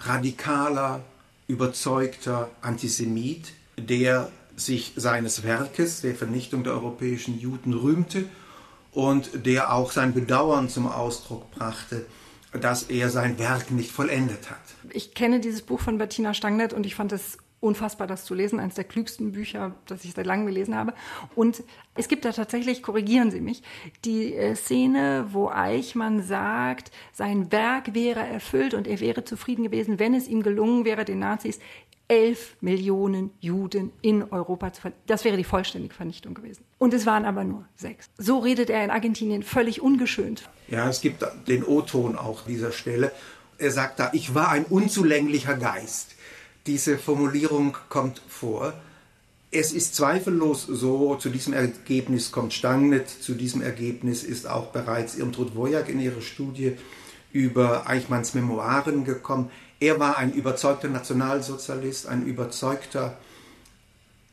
radikaler, 0.00 1.02
überzeugter 1.46 2.50
Antisemit, 2.62 3.52
der 3.76 4.30
sich 4.56 4.92
seines 4.96 5.42
Werkes, 5.42 6.00
der 6.00 6.14
Vernichtung 6.14 6.64
der 6.64 6.74
europäischen 6.74 7.38
Juden, 7.38 7.74
rühmte 7.74 8.26
und 8.92 9.46
der 9.46 9.72
auch 9.72 9.92
sein 9.92 10.12
Bedauern 10.14 10.68
zum 10.68 10.86
Ausdruck 10.86 11.50
brachte, 11.52 12.06
dass 12.52 12.84
er 12.84 13.10
sein 13.10 13.38
Werk 13.38 13.70
nicht 13.70 13.90
vollendet 13.90 14.50
hat. 14.50 14.58
Ich 14.92 15.14
kenne 15.14 15.40
dieses 15.40 15.62
Buch 15.62 15.80
von 15.80 15.98
Bettina 15.98 16.34
Stangnet 16.34 16.72
und 16.72 16.84
ich 16.86 16.94
fand 16.94 17.12
es 17.12 17.38
unfassbar, 17.60 18.06
das 18.06 18.24
zu 18.24 18.34
lesen. 18.34 18.58
Eines 18.58 18.74
der 18.74 18.84
klügsten 18.84 19.32
Bücher, 19.32 19.74
das 19.86 20.04
ich 20.04 20.12
seit 20.12 20.26
langem 20.26 20.46
gelesen 20.46 20.74
habe. 20.74 20.94
Und 21.34 21.62
es 21.94 22.08
gibt 22.08 22.24
da 22.24 22.32
tatsächlich, 22.32 22.82
korrigieren 22.82 23.30
Sie 23.30 23.40
mich, 23.40 23.62
die 24.04 24.34
äh, 24.34 24.54
Szene, 24.54 25.28
wo 25.32 25.48
Eichmann 25.48 26.22
sagt, 26.22 26.90
sein 27.12 27.52
Werk 27.52 27.94
wäre 27.94 28.20
erfüllt 28.20 28.74
und 28.74 28.86
er 28.86 29.00
wäre 29.00 29.24
zufrieden 29.24 29.64
gewesen, 29.64 29.98
wenn 29.98 30.14
es 30.14 30.28
ihm 30.28 30.42
gelungen 30.42 30.84
wäre, 30.84 31.04
den 31.04 31.18
Nazis 31.18 31.60
elf 32.10 32.56
Millionen 32.60 33.30
Juden 33.38 33.92
in 34.02 34.24
Europa 34.24 34.72
zu 34.72 34.80
vernichten. 34.80 35.04
Das 35.06 35.24
wäre 35.24 35.36
die 35.36 35.44
vollständige 35.44 35.94
Vernichtung 35.94 36.34
gewesen. 36.34 36.64
Und 36.78 36.92
es 36.92 37.06
waren 37.06 37.24
aber 37.24 37.44
nur 37.44 37.66
sechs. 37.76 38.10
So 38.18 38.38
redet 38.38 38.68
er 38.68 38.82
in 38.82 38.90
Argentinien 38.90 39.44
völlig 39.44 39.80
ungeschönt. 39.80 40.48
Ja, 40.66 40.88
es 40.88 41.00
gibt 41.00 41.24
den 41.46 41.62
O-Ton 41.62 42.16
auch 42.16 42.42
dieser 42.44 42.72
Stelle. 42.72 43.12
Er 43.58 43.70
sagt 43.70 44.00
da, 44.00 44.10
ich 44.12 44.34
war 44.34 44.50
ein 44.50 44.64
unzulänglicher 44.64 45.54
Geist. 45.54 46.16
Diese 46.66 46.98
Formulierung 46.98 47.76
kommt 47.88 48.20
vor. 48.28 48.74
Es 49.50 49.72
ist 49.72 49.94
zweifellos 49.96 50.66
so, 50.66 51.16
zu 51.16 51.30
diesem 51.30 51.52
Ergebnis 51.52 52.30
kommt 52.30 52.52
Stangnet, 52.52 53.08
zu 53.08 53.34
diesem 53.34 53.62
Ergebnis 53.62 54.22
ist 54.22 54.46
auch 54.46 54.66
bereits 54.66 55.16
Irmtrud 55.16 55.56
Wojak 55.56 55.88
in 55.88 56.00
ihrer 56.00 56.20
Studie 56.20 56.76
über 57.32 57.88
Eichmanns 57.88 58.34
Memoiren 58.34 59.04
gekommen. 59.04 59.50
Er 59.80 59.98
war 59.98 60.18
ein 60.18 60.32
überzeugter 60.32 60.88
Nationalsozialist, 60.88 62.06
ein 62.06 62.24
überzeugter 62.26 63.16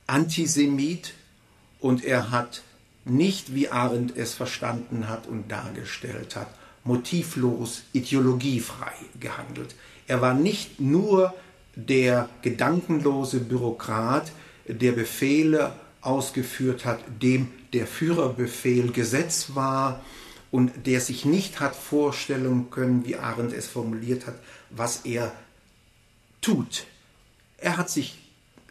Antisemit 0.06 1.14
und 1.80 2.04
er 2.04 2.32
hat 2.32 2.62
nicht, 3.06 3.56
wie 3.56 3.70
Arendt 3.70 4.18
es 4.18 4.34
verstanden 4.34 5.08
hat 5.08 5.28
und 5.28 5.50
dargestellt 5.50 6.36
hat, 6.36 6.50
motivlos, 6.84 7.84
ideologiefrei 7.94 8.92
gehandelt. 9.20 9.76
Er 10.08 10.22
war 10.22 10.34
nicht 10.34 10.80
nur 10.80 11.34
der 11.78 12.28
gedankenlose 12.42 13.40
Bürokrat, 13.40 14.32
der 14.68 14.92
Befehle 14.94 15.74
ausgeführt 16.02 16.86
hat, 16.86 17.00
dem 17.22 17.50
der 17.74 17.86
Führerbefehl 17.86 18.92
Gesetz 18.92 19.52
war 19.54 20.04
und 20.52 20.88
der 20.88 21.02
sich 21.02 21.24
nicht 21.24 21.60
hat 21.60 21.76
vorstellen 21.76 22.70
können, 22.72 23.06
wie 23.06 23.16
Arendt 23.16 23.54
es 23.54 23.68
formuliert 23.68 24.26
hat, 24.26 24.36
was 24.72 25.06
er 25.06 25.32
tut. 26.42 26.86
Er 27.58 27.78
hat 27.78 27.90
sich 27.90 28.18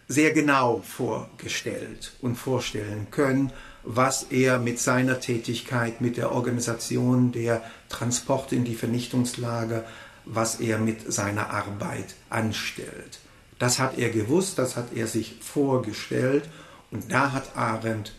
sehr 0.09 0.33
genau 0.33 0.83
vorgestellt 0.83 2.13
und 2.23 2.37
vorstellen 2.37 3.09
können, 3.11 3.53
was 3.83 4.25
er 4.25 4.59
mit 4.59 4.79
seiner 4.79 5.21
Tätigkeit, 5.21 6.01
mit 6.01 6.17
der 6.17 6.33
Organisation 6.33 7.33
der 7.33 7.63
Transporte 7.89 8.57
in 8.57 8.65
die 8.65 8.75
Vernichtungslager, 8.75 9.85
was 10.27 10.61
er 10.61 10.79
mit 10.79 11.11
seiner 11.11 11.51
Arbeit 11.51 12.15
anstellt. 12.29 13.21
Das 13.59 13.79
hat 13.79 13.97
er 13.97 14.11
gewusst, 14.11 14.59
das 14.59 14.77
hat 14.77 14.93
er 14.95 15.07
sich 15.07 15.37
vorgestellt 15.41 16.49
und 16.91 17.11
da 17.11 17.33
hat 17.33 17.57
Arendt 17.57 18.13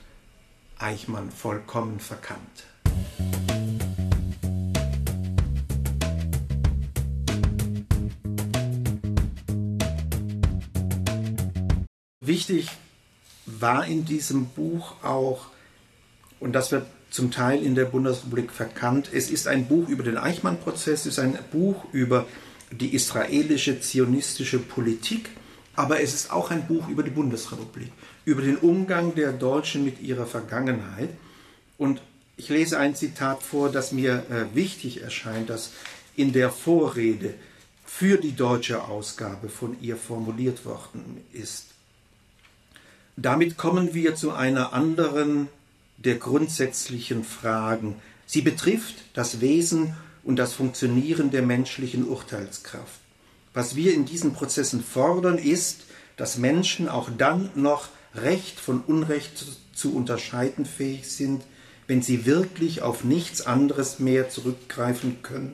Eichmann 0.80 1.30
vollkommen 1.32 2.00
verkannt. 2.00 2.66
Wichtig 12.22 12.70
war 13.46 13.86
in 13.86 14.06
diesem 14.06 14.48
Buch 14.48 14.96
auch, 15.04 15.46
und 16.40 16.54
das 16.54 16.72
wird 16.72 16.86
zum 17.10 17.32
Teil 17.32 17.64
in 17.64 17.76
der 17.76 17.86
Bundesrepublik 17.86 18.52
verkannt, 18.52 19.10
es 19.14 19.30
ist 19.30 19.48
ein 19.48 19.68
Buch 19.68 19.88
über 19.88 20.04
den 20.04 20.18
Eichmann-Prozess, 20.18 21.02
es 21.02 21.14
ist 21.14 21.20
ein 21.20 21.38
Buch 21.52 21.86
über 21.92 22.28
die 22.72 22.94
israelische 22.94 23.80
zionistische 23.80 24.60
Politik, 24.60 25.30
aber 25.76 26.02
es 26.02 26.14
ist 26.14 26.32
auch 26.32 26.52
ein 26.52 26.68
Buch 26.68 26.90
über 26.90 27.04
die 27.04 27.12
Bundesrepublik, 27.12 27.92
über 28.26 28.42
den 28.42 28.58
Umgang 28.58 29.16
der 29.16 29.32
Deutschen 29.32 29.86
mit 29.86 30.02
ihrer 30.02 30.26
Vergangenheit. 30.26 31.10
Und 31.78 32.02
ich 32.36 32.50
lese 32.50 32.78
ein 32.80 32.96
Zitat 32.96 33.44
vor, 33.44 33.72
das 33.72 33.92
mir 33.92 34.26
äh, 34.30 34.56
wichtig 34.56 35.02
erscheint, 35.02 35.50
das 35.50 35.72
in 36.16 36.34
der 36.34 36.50
Vorrede 36.50 37.36
für 37.86 38.18
die 38.18 38.36
deutsche 38.36 38.84
Ausgabe 38.84 39.50
von 39.50 39.78
ihr 39.82 39.96
formuliert 39.96 40.66
worden 40.66 41.24
ist. 41.32 41.68
Damit 43.16 43.58
kommen 43.58 43.94
wir 43.94 44.16
zu 44.16 44.34
einer 44.34 44.74
anderen 44.74 45.48
der 45.98 46.16
grundsätzlichen 46.16 47.24
Fragen. 47.24 47.96
Sie 48.26 48.42
betrifft 48.42 48.96
das 49.14 49.42
Wesen 49.42 49.96
und 50.24 50.38
das 50.38 50.54
Funktionieren 50.54 51.32
der 51.32 51.42
menschlichen 51.42 52.08
Urteilskraft. 52.08 53.00
Was 53.54 53.76
wir 53.76 53.94
in 53.94 54.06
diesen 54.06 54.34
Prozessen 54.34 54.84
fordern, 54.84 55.38
ist, 55.38 55.86
dass 56.16 56.38
Menschen 56.38 56.90
auch 56.90 57.10
dann 57.18 57.50
noch 57.56 57.90
Recht 58.14 58.60
von 58.60 58.82
Unrecht 58.82 59.46
zu 59.74 59.96
unterscheiden 59.96 60.66
fähig 60.66 61.08
sind, 61.08 61.44
wenn 61.88 62.02
sie 62.02 62.26
wirklich 62.26 62.82
auf 62.82 63.04
nichts 63.04 63.42
anderes 63.42 64.00
mehr 64.00 64.30
zurückgreifen 64.30 65.22
können 65.24 65.54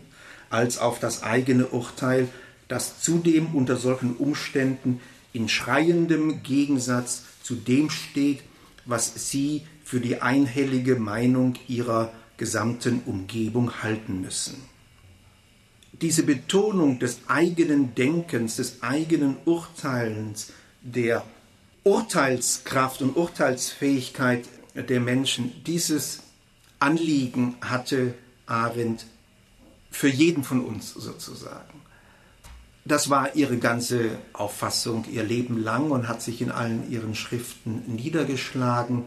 als 0.49 0.77
auf 0.77 0.99
das 0.99 1.23
eigene 1.23 1.67
Urteil, 1.67 2.27
das 2.67 3.01
zudem 3.01 3.55
unter 3.55 3.75
solchen 3.75 4.15
Umständen 4.15 5.01
in 5.33 5.49
schreiendem 5.49 6.43
Gegensatz 6.43 7.23
zu 7.41 7.55
dem 7.55 7.89
steht, 7.89 8.41
was 8.85 9.31
sie 9.31 9.65
für 9.83 9.99
die 9.99 10.21
einhellige 10.21 10.95
Meinung 10.95 11.55
ihrer 11.67 12.11
gesamten 12.37 13.01
Umgebung 13.05 13.83
halten 13.83 14.21
müssen. 14.21 14.61
Diese 16.01 16.23
Betonung 16.23 16.99
des 16.99 17.19
eigenen 17.27 17.93
Denkens, 17.95 18.55
des 18.55 18.81
eigenen 18.81 19.37
Urteilens, 19.45 20.51
der 20.81 21.23
Urteilskraft 21.83 23.01
und 23.01 23.15
Urteilsfähigkeit 23.15 24.45
der 24.75 24.99
Menschen, 24.99 25.63
dieses 25.65 26.23
Anliegen 26.79 27.55
hatte 27.61 28.15
Arendt 28.45 29.05
für 29.91 30.09
jeden 30.09 30.43
von 30.43 30.65
uns 30.65 30.93
sozusagen. 30.93 31.81
Das 32.85 33.09
war 33.09 33.35
ihre 33.35 33.57
ganze 33.57 34.17
Auffassung 34.33 35.05
ihr 35.09 35.23
Leben 35.23 35.57
lang 35.63 35.91
und 35.91 36.07
hat 36.09 36.21
sich 36.21 36.41
in 36.41 36.51
allen 36.51 36.91
ihren 36.91 37.15
Schriften 37.15 37.83
niedergeschlagen. 37.87 39.03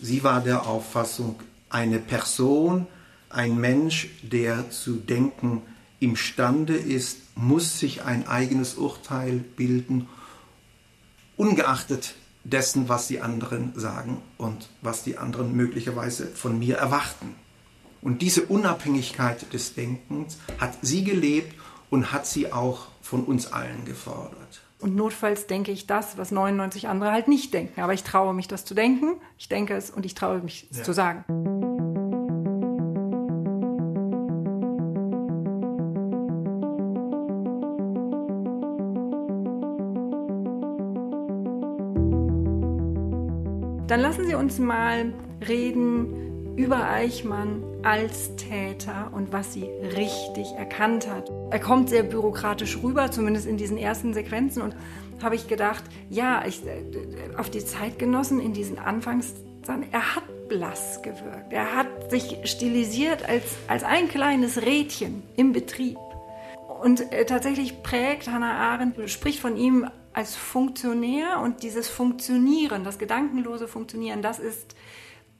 Sie 0.00 0.22
war 0.22 0.40
der 0.40 0.66
Auffassung, 0.66 1.40
eine 1.70 1.98
Person, 1.98 2.86
ein 3.30 3.58
Mensch, 3.58 4.08
der 4.22 4.70
zu 4.70 4.94
denken 4.94 5.62
imstande 6.00 6.76
ist, 6.76 7.18
muss 7.34 7.78
sich 7.78 8.02
ein 8.02 8.26
eigenes 8.26 8.74
Urteil 8.74 9.38
bilden, 9.38 10.08
ungeachtet 11.36 12.14
dessen, 12.44 12.88
was 12.88 13.08
die 13.08 13.20
anderen 13.20 13.72
sagen 13.78 14.22
und 14.38 14.68
was 14.80 15.02
die 15.02 15.18
anderen 15.18 15.54
möglicherweise 15.54 16.26
von 16.26 16.58
mir 16.58 16.76
erwarten. 16.76 17.34
Und 18.00 18.22
diese 18.22 18.42
Unabhängigkeit 18.42 19.52
des 19.52 19.74
Denkens 19.74 20.38
hat 20.58 20.78
sie 20.82 21.04
gelebt 21.04 21.54
und 21.90 22.12
hat 22.12 22.26
sie 22.26 22.52
auch 22.52 22.86
von 23.02 23.24
uns 23.24 23.52
allen 23.52 23.84
gefordert. 23.84 24.60
Und 24.80 24.94
notfalls 24.94 25.48
denke 25.48 25.72
ich 25.72 25.86
das, 25.88 26.18
was 26.18 26.30
99 26.30 26.88
andere 26.88 27.10
halt 27.10 27.26
nicht 27.26 27.52
denken. 27.52 27.80
Aber 27.80 27.94
ich 27.94 28.04
traue 28.04 28.32
mich, 28.32 28.46
das 28.46 28.64
zu 28.64 28.74
denken. 28.74 29.16
Ich 29.36 29.48
denke 29.48 29.74
es 29.74 29.90
und 29.90 30.06
ich 30.06 30.14
traue 30.14 30.38
mich, 30.38 30.68
es 30.70 30.78
ja. 30.78 30.84
zu 30.84 30.92
sagen. 30.92 31.24
Dann 43.88 44.00
lassen 44.00 44.26
Sie 44.26 44.34
uns 44.34 44.58
mal 44.58 45.12
reden 45.48 46.56
über 46.56 46.88
Eichmann 46.88 47.64
als 47.82 48.34
Täter 48.36 49.10
und 49.12 49.32
was 49.32 49.52
sie 49.52 49.64
richtig 49.96 50.52
erkannt 50.56 51.08
hat. 51.08 51.30
Er 51.50 51.60
kommt 51.60 51.88
sehr 51.88 52.02
bürokratisch 52.02 52.78
rüber, 52.82 53.10
zumindest 53.10 53.46
in 53.46 53.56
diesen 53.56 53.78
ersten 53.78 54.14
Sequenzen. 54.14 54.62
Und 54.62 54.74
habe 55.22 55.34
ich 55.34 55.48
gedacht, 55.48 55.84
ja, 56.10 56.44
ich, 56.46 56.64
äh, 56.66 57.36
auf 57.36 57.50
die 57.50 57.64
Zeitgenossen 57.64 58.40
in 58.40 58.52
diesen 58.52 58.78
Anfangszeiten, 58.78 59.86
er 59.90 60.16
hat 60.16 60.24
blass 60.48 61.02
gewirkt. 61.02 61.52
Er 61.52 61.76
hat 61.76 62.10
sich 62.10 62.38
stilisiert 62.44 63.28
als, 63.28 63.44
als 63.66 63.84
ein 63.84 64.08
kleines 64.08 64.62
Rädchen 64.62 65.22
im 65.36 65.52
Betrieb. 65.52 65.98
Und 66.82 67.12
äh, 67.12 67.26
tatsächlich 67.26 67.82
prägt 67.82 68.28
Hannah 68.28 68.72
Arendt, 68.72 69.10
spricht 69.10 69.40
von 69.40 69.56
ihm 69.56 69.88
als 70.12 70.36
Funktionär 70.36 71.40
und 71.42 71.62
dieses 71.62 71.88
Funktionieren, 71.88 72.84
das 72.84 72.98
gedankenlose 72.98 73.68
Funktionieren, 73.68 74.22
das 74.22 74.38
ist, 74.38 74.74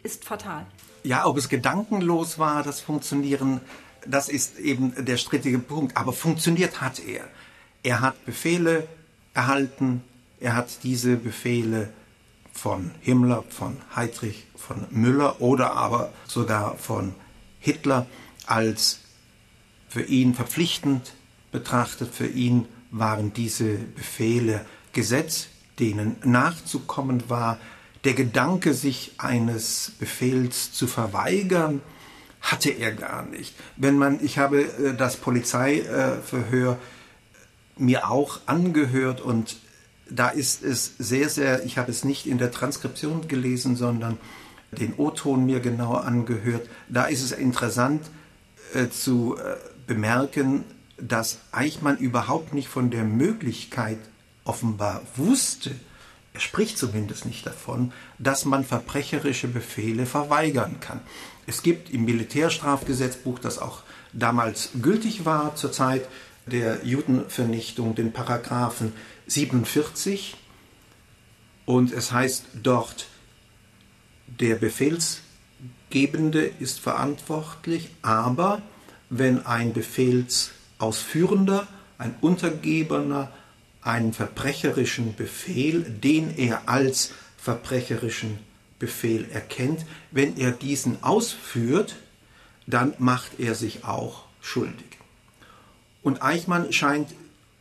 ist 0.02 0.24
fatal. 0.24 0.66
Ja, 1.04 1.26
ob 1.26 1.36
es 1.36 1.48
gedankenlos 1.48 2.38
war, 2.38 2.62
das 2.62 2.80
Funktionieren, 2.80 3.60
das 4.06 4.28
ist 4.28 4.58
eben 4.58 5.04
der 5.04 5.16
strittige 5.16 5.58
Punkt. 5.58 5.96
Aber 5.96 6.12
funktioniert 6.12 6.80
hat 6.80 6.98
er. 7.00 7.28
Er 7.82 8.00
hat 8.00 8.24
Befehle 8.24 8.86
erhalten, 9.34 10.02
er 10.40 10.54
hat 10.54 10.82
diese 10.82 11.16
Befehle 11.16 11.92
von 12.52 12.90
Himmler, 13.00 13.44
von 13.48 13.76
Heydrich, 13.94 14.46
von 14.56 14.86
Müller 14.90 15.40
oder 15.40 15.74
aber 15.74 16.12
sogar 16.26 16.76
von 16.76 17.14
Hitler 17.60 18.06
als 18.46 19.00
für 19.88 20.02
ihn 20.02 20.34
verpflichtend 20.34 21.12
betrachtet. 21.52 22.12
Für 22.12 22.26
ihn 22.26 22.66
waren 22.90 23.32
diese 23.32 23.74
Befehle 23.74 24.64
Gesetz, 24.92 25.48
denen 25.78 26.16
nachzukommen 26.24 27.30
war. 27.30 27.58
Der 28.04 28.14
Gedanke, 28.14 28.74
sich 28.74 29.12
eines 29.18 29.92
Befehls 29.98 30.72
zu 30.72 30.86
verweigern, 30.86 31.80
hatte 32.40 32.70
er 32.70 32.92
gar 32.92 33.24
nicht. 33.26 33.54
Wenn 33.76 33.98
man, 33.98 34.24
ich 34.24 34.38
habe 34.38 34.62
äh, 34.62 34.94
das 34.96 35.16
Polizeiverhör 35.16 36.72
äh, 36.72 37.82
mir 37.82 38.08
auch 38.10 38.40
angehört 38.46 39.20
und 39.20 39.56
da 40.10 40.28
ist 40.28 40.62
es 40.62 40.94
sehr, 40.98 41.28
sehr, 41.28 41.64
ich 41.64 41.76
habe 41.76 41.90
es 41.90 42.04
nicht 42.04 42.26
in 42.26 42.38
der 42.38 42.50
Transkription 42.50 43.28
gelesen, 43.28 43.76
sondern 43.76 44.18
den 44.70 44.94
O-Ton 44.94 45.44
mir 45.44 45.60
genauer 45.60 46.04
angehört. 46.04 46.68
Da 46.88 47.04
ist 47.06 47.22
es 47.22 47.32
interessant 47.32 48.08
äh, 48.74 48.88
zu 48.88 49.36
bemerken, 49.86 50.64
dass 51.00 51.38
Eichmann 51.52 51.96
überhaupt 51.98 52.52
nicht 52.54 52.68
von 52.68 52.90
der 52.90 53.04
Möglichkeit 53.04 53.98
offenbar 54.44 55.02
wusste, 55.16 55.74
spricht 56.38 56.78
zumindest 56.78 57.26
nicht 57.26 57.46
davon, 57.46 57.92
dass 58.18 58.44
man 58.44 58.64
verbrecherische 58.64 59.48
Befehle 59.48 60.06
verweigern 60.06 60.80
kann. 60.80 61.00
Es 61.46 61.62
gibt 61.62 61.90
im 61.90 62.04
Militärstrafgesetzbuch, 62.04 63.38
das 63.38 63.58
auch 63.58 63.82
damals 64.12 64.70
gültig 64.82 65.24
war 65.24 65.54
zur 65.56 65.72
Zeit 65.72 66.06
der 66.46 66.84
Judenvernichtung, 66.84 67.94
den 67.94 68.12
Paragraphen 68.12 68.92
47 69.26 70.36
und 71.66 71.92
es 71.92 72.12
heißt 72.12 72.46
dort, 72.62 73.06
der 74.26 74.54
Befehlsgebende 74.56 76.50
ist 76.58 76.80
verantwortlich, 76.80 77.90
aber 78.02 78.62
wenn 79.10 79.44
ein 79.44 79.72
Befehlsausführender, 79.72 81.66
ein 81.98 82.14
Untergebener 82.20 83.32
einen 83.82 84.12
verbrecherischen 84.12 85.14
Befehl, 85.14 85.82
den 85.82 86.36
er 86.36 86.68
als 86.68 87.12
verbrecherischen 87.36 88.38
Befehl 88.78 89.28
erkennt, 89.30 89.84
wenn 90.10 90.36
er 90.36 90.52
diesen 90.52 91.02
ausführt, 91.02 91.96
dann 92.66 92.94
macht 92.98 93.40
er 93.40 93.54
sich 93.54 93.84
auch 93.84 94.24
schuldig. 94.40 94.98
Und 96.02 96.22
Eichmann 96.22 96.72
scheint 96.72 97.08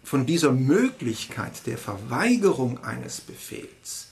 von 0.03 0.25
dieser 0.25 0.51
Möglichkeit 0.51 1.65
der 1.65 1.77
Verweigerung 1.77 2.83
eines 2.83 3.21
Befehls 3.21 4.07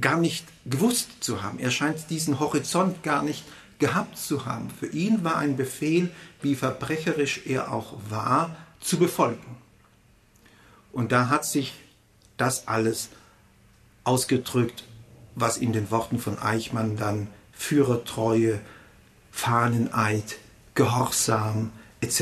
gar 0.00 0.18
nicht 0.18 0.44
gewusst 0.64 1.08
zu 1.20 1.42
haben. 1.42 1.58
Er 1.58 1.70
scheint 1.70 2.10
diesen 2.10 2.40
Horizont 2.40 3.02
gar 3.02 3.22
nicht 3.22 3.44
gehabt 3.78 4.18
zu 4.18 4.46
haben. 4.46 4.70
Für 4.70 4.88
ihn 4.88 5.24
war 5.24 5.36
ein 5.36 5.56
Befehl, 5.56 6.10
wie 6.42 6.54
verbrecherisch 6.54 7.42
er 7.46 7.72
auch 7.72 7.94
war, 8.08 8.56
zu 8.80 8.98
befolgen. 8.98 9.55
Und 10.96 11.12
da 11.12 11.28
hat 11.28 11.44
sich 11.44 11.74
das 12.38 12.68
alles 12.68 13.10
ausgedrückt, 14.04 14.84
was 15.34 15.58
in 15.58 15.74
den 15.74 15.90
Worten 15.90 16.18
von 16.18 16.38
Eichmann 16.38 16.96
dann 16.96 17.26
Führertreue, 17.52 18.60
Fahneneid, 19.30 20.38
Gehorsam 20.74 21.70
etc. 22.00 22.20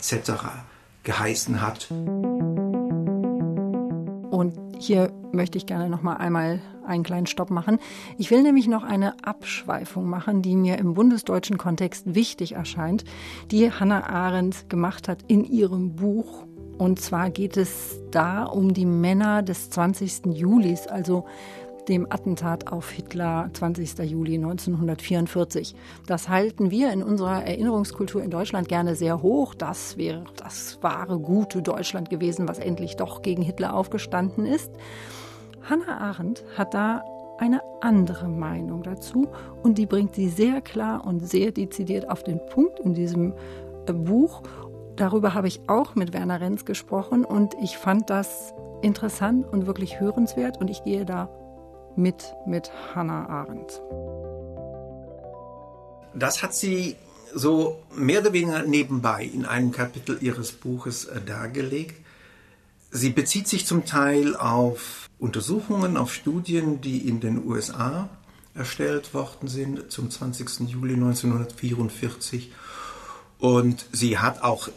etc. 0.00 0.32
geheißen 1.02 1.60
hat. 1.60 1.90
Und 4.30 4.54
hier 4.78 5.12
möchte 5.32 5.58
ich 5.58 5.66
gerne 5.66 5.90
noch 5.90 6.00
mal 6.00 6.16
einmal 6.16 6.62
einen 6.86 7.02
kleinen 7.02 7.26
Stopp 7.26 7.50
machen. 7.50 7.78
Ich 8.16 8.30
will 8.30 8.42
nämlich 8.42 8.68
noch 8.68 8.84
eine 8.84 9.22
Abschweifung 9.22 10.08
machen, 10.08 10.40
die 10.40 10.56
mir 10.56 10.78
im 10.78 10.94
bundesdeutschen 10.94 11.58
Kontext 11.58 12.14
wichtig 12.14 12.52
erscheint, 12.52 13.04
die 13.50 13.70
Hannah 13.70 14.08
Arendt 14.08 14.70
gemacht 14.70 15.08
hat 15.08 15.18
in 15.28 15.44
ihrem 15.44 15.94
Buch 15.94 16.46
und 16.78 17.00
zwar 17.00 17.30
geht 17.30 17.56
es 17.56 18.00
da 18.10 18.44
um 18.44 18.74
die 18.74 18.86
Männer 18.86 19.42
des 19.42 19.70
20. 19.70 20.26
Julis, 20.26 20.86
also 20.86 21.24
dem 21.88 22.06
Attentat 22.10 22.72
auf 22.72 22.90
Hitler 22.90 23.50
20. 23.52 23.98
Juli 24.10 24.36
1944. 24.36 25.74
Das 26.06 26.28
halten 26.28 26.70
wir 26.70 26.92
in 26.92 27.02
unserer 27.02 27.44
Erinnerungskultur 27.44 28.22
in 28.22 28.30
Deutschland 28.30 28.68
gerne 28.68 28.96
sehr 28.96 29.22
hoch. 29.22 29.54
Das 29.54 29.96
wäre 29.96 30.24
das 30.36 30.78
wahre, 30.82 31.18
gute 31.18 31.62
Deutschland 31.62 32.10
gewesen, 32.10 32.48
was 32.48 32.58
endlich 32.58 32.96
doch 32.96 33.22
gegen 33.22 33.42
Hitler 33.42 33.74
aufgestanden 33.74 34.46
ist. 34.46 34.70
Hannah 35.68 35.98
Arendt 35.98 36.44
hat 36.56 36.74
da 36.74 37.02
eine 37.38 37.60
andere 37.80 38.28
Meinung 38.28 38.82
dazu 38.82 39.28
und 39.62 39.78
die 39.78 39.86
bringt 39.86 40.14
sie 40.14 40.28
sehr 40.28 40.60
klar 40.60 41.06
und 41.06 41.20
sehr 41.20 41.50
dezidiert 41.50 42.08
auf 42.08 42.22
den 42.22 42.40
Punkt 42.46 42.78
in 42.80 42.94
diesem 42.94 43.32
äh, 43.86 43.92
Buch 43.92 44.42
Darüber 44.96 45.34
habe 45.34 45.48
ich 45.48 45.68
auch 45.68 45.96
mit 45.96 46.12
Werner 46.12 46.40
Renz 46.40 46.64
gesprochen 46.64 47.24
und 47.24 47.54
ich 47.60 47.76
fand 47.78 48.10
das 48.10 48.54
interessant 48.82 49.46
und 49.46 49.66
wirklich 49.66 49.98
hörenswert 49.98 50.60
und 50.60 50.70
ich 50.70 50.84
gehe 50.84 51.04
da 51.04 51.28
mit 51.96 52.34
mit 52.46 52.70
Hannah 52.94 53.28
Arendt. 53.28 53.80
Das 56.14 56.42
hat 56.42 56.54
sie 56.54 56.96
so 57.34 57.80
mehr 57.94 58.20
oder 58.20 58.32
weniger 58.32 58.62
nebenbei 58.62 59.24
in 59.24 59.44
einem 59.44 59.72
Kapitel 59.72 60.18
ihres 60.20 60.52
Buches 60.52 61.06
äh, 61.06 61.20
dargelegt. 61.20 61.96
Sie 62.92 63.10
bezieht 63.10 63.48
sich 63.48 63.66
zum 63.66 63.84
Teil 63.84 64.36
auf 64.36 65.10
Untersuchungen, 65.18 65.96
auf 65.96 66.14
Studien, 66.14 66.80
die 66.80 67.08
in 67.08 67.18
den 67.18 67.44
USA 67.44 68.08
erstellt 68.54 69.14
worden 69.14 69.48
sind 69.48 69.90
zum 69.90 70.10
20. 70.10 70.68
Juli 70.68 70.94
1944. 70.94 72.52
Und 73.38 73.86
sie 73.90 74.18
hat 74.18 74.42
auch 74.42 74.68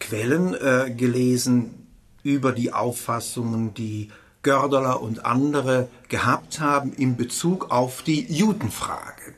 Quellen 0.00 0.54
äh, 0.54 0.92
gelesen 0.96 1.86
über 2.22 2.52
die 2.52 2.72
Auffassungen, 2.72 3.74
die 3.74 4.08
Gördeler 4.42 5.00
und 5.00 5.24
andere 5.24 5.88
gehabt 6.08 6.60
haben 6.60 6.92
in 6.92 7.16
Bezug 7.16 7.70
auf 7.70 8.02
die 8.02 8.26
Judenfrage. 8.32 9.34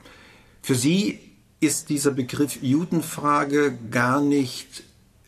Für 0.62 0.74
sie 0.74 1.20
ist 1.60 1.88
dieser 1.88 2.10
Begriff 2.10 2.58
Judenfrage 2.60 3.78
gar 3.90 4.20
nicht 4.20 4.82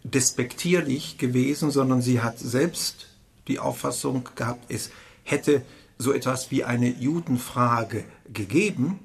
despektierlich 0.04 1.18
gewesen, 1.18 1.70
sondern 1.70 2.02
sie 2.02 2.20
hat 2.20 2.38
selbst 2.38 3.06
die 3.46 3.58
Auffassung 3.58 4.28
gehabt, 4.34 4.70
es 4.70 4.90
hätte 5.24 5.62
so 5.96 6.12
etwas 6.12 6.50
wie 6.50 6.64
eine 6.64 6.88
Judenfrage 6.88 8.04
gegeben. 8.32 8.98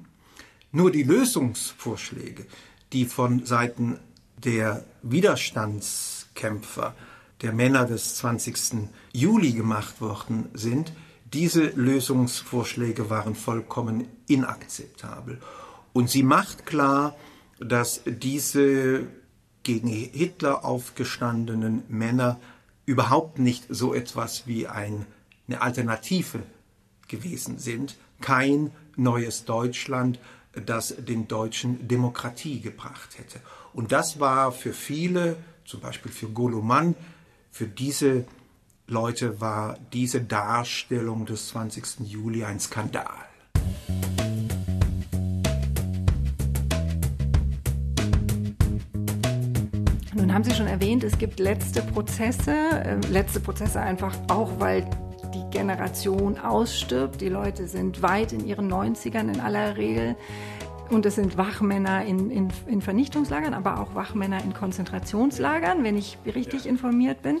Nur 0.70 0.90
die 0.90 1.02
Lösungsvorschläge, 1.02 2.46
die 2.92 3.04
von 3.04 3.46
Seiten 3.46 3.98
der 4.44 4.84
Widerstands 5.02 6.28
Kämpfer 6.34 6.94
der 7.42 7.52
Männer 7.52 7.84
des 7.84 8.16
20. 8.16 8.88
Juli 9.12 9.52
gemacht 9.52 10.00
worden 10.00 10.46
sind, 10.54 10.92
diese 11.32 11.64
Lösungsvorschläge 11.64 13.10
waren 13.10 13.34
vollkommen 13.34 14.06
inakzeptabel. 14.28 15.40
Und 15.92 16.08
sie 16.08 16.22
macht 16.22 16.64
klar, 16.64 17.16
dass 17.58 18.02
diese 18.06 19.06
gegen 19.62 19.88
Hitler 19.88 20.64
aufgestandenen 20.64 21.82
Männer 21.88 22.38
überhaupt 22.86 23.38
nicht 23.38 23.64
so 23.68 23.94
etwas 23.94 24.46
wie 24.46 24.66
ein, 24.68 25.06
eine 25.48 25.60
Alternative 25.60 26.42
gewesen 27.08 27.58
sind. 27.58 27.96
Kein 28.20 28.70
neues 28.96 29.44
Deutschland, 29.44 30.18
das 30.66 30.94
den 30.96 31.26
Deutschen 31.26 31.88
Demokratie 31.88 32.60
gebracht 32.60 33.18
hätte. 33.18 33.40
Und 33.74 33.90
das 33.90 34.20
war 34.20 34.52
für 34.52 34.72
viele, 34.72 35.36
zum 35.64 35.80
Beispiel 35.80 36.12
für 36.12 36.28
Goloman, 36.28 36.94
für 37.50 37.66
diese 37.66 38.24
Leute 38.86 39.40
war 39.40 39.76
diese 39.92 40.20
Darstellung 40.20 41.26
des 41.26 41.48
20. 41.48 42.00
Juli 42.08 42.44
ein 42.44 42.60
Skandal. 42.60 43.04
Nun 50.14 50.32
haben 50.32 50.44
Sie 50.44 50.54
schon 50.54 50.68
erwähnt, 50.68 51.02
es 51.02 51.18
gibt 51.18 51.40
letzte 51.40 51.82
Prozesse, 51.82 52.52
äh, 52.52 52.96
letzte 53.10 53.40
Prozesse 53.40 53.80
einfach 53.80 54.16
auch, 54.28 54.60
weil 54.60 54.88
die 55.34 55.42
Generation 55.50 56.38
ausstirbt. 56.38 57.20
Die 57.20 57.28
Leute 57.28 57.66
sind 57.66 58.02
weit 58.02 58.32
in 58.32 58.46
ihren 58.46 58.72
90ern 58.72 59.32
in 59.32 59.40
aller 59.40 59.76
Regel. 59.76 60.14
Und 60.90 61.06
es 61.06 61.14
sind 61.14 61.36
Wachmänner 61.36 62.04
in, 62.04 62.30
in, 62.30 62.52
in 62.66 62.82
Vernichtungslagern, 62.82 63.54
aber 63.54 63.80
auch 63.80 63.94
Wachmänner 63.94 64.42
in 64.44 64.54
Konzentrationslagern, 64.54 65.82
wenn 65.82 65.96
ich 65.96 66.18
richtig 66.26 66.66
informiert 66.66 67.22
bin. 67.22 67.40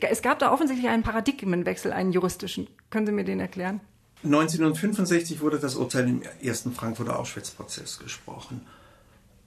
Es 0.00 0.22
gab 0.22 0.38
da 0.38 0.52
offensichtlich 0.52 0.88
einen 0.88 1.02
Paradigmenwechsel, 1.02 1.92
einen 1.92 2.12
juristischen. 2.12 2.68
Können 2.90 3.06
Sie 3.06 3.12
mir 3.12 3.24
den 3.24 3.40
erklären? 3.40 3.80
1965 4.22 5.40
wurde 5.40 5.58
das 5.58 5.76
Urteil 5.76 6.08
im 6.08 6.22
ersten 6.42 6.72
Frankfurter 6.72 7.18
Auschwitz-Prozess 7.18 7.98
gesprochen. 7.98 8.60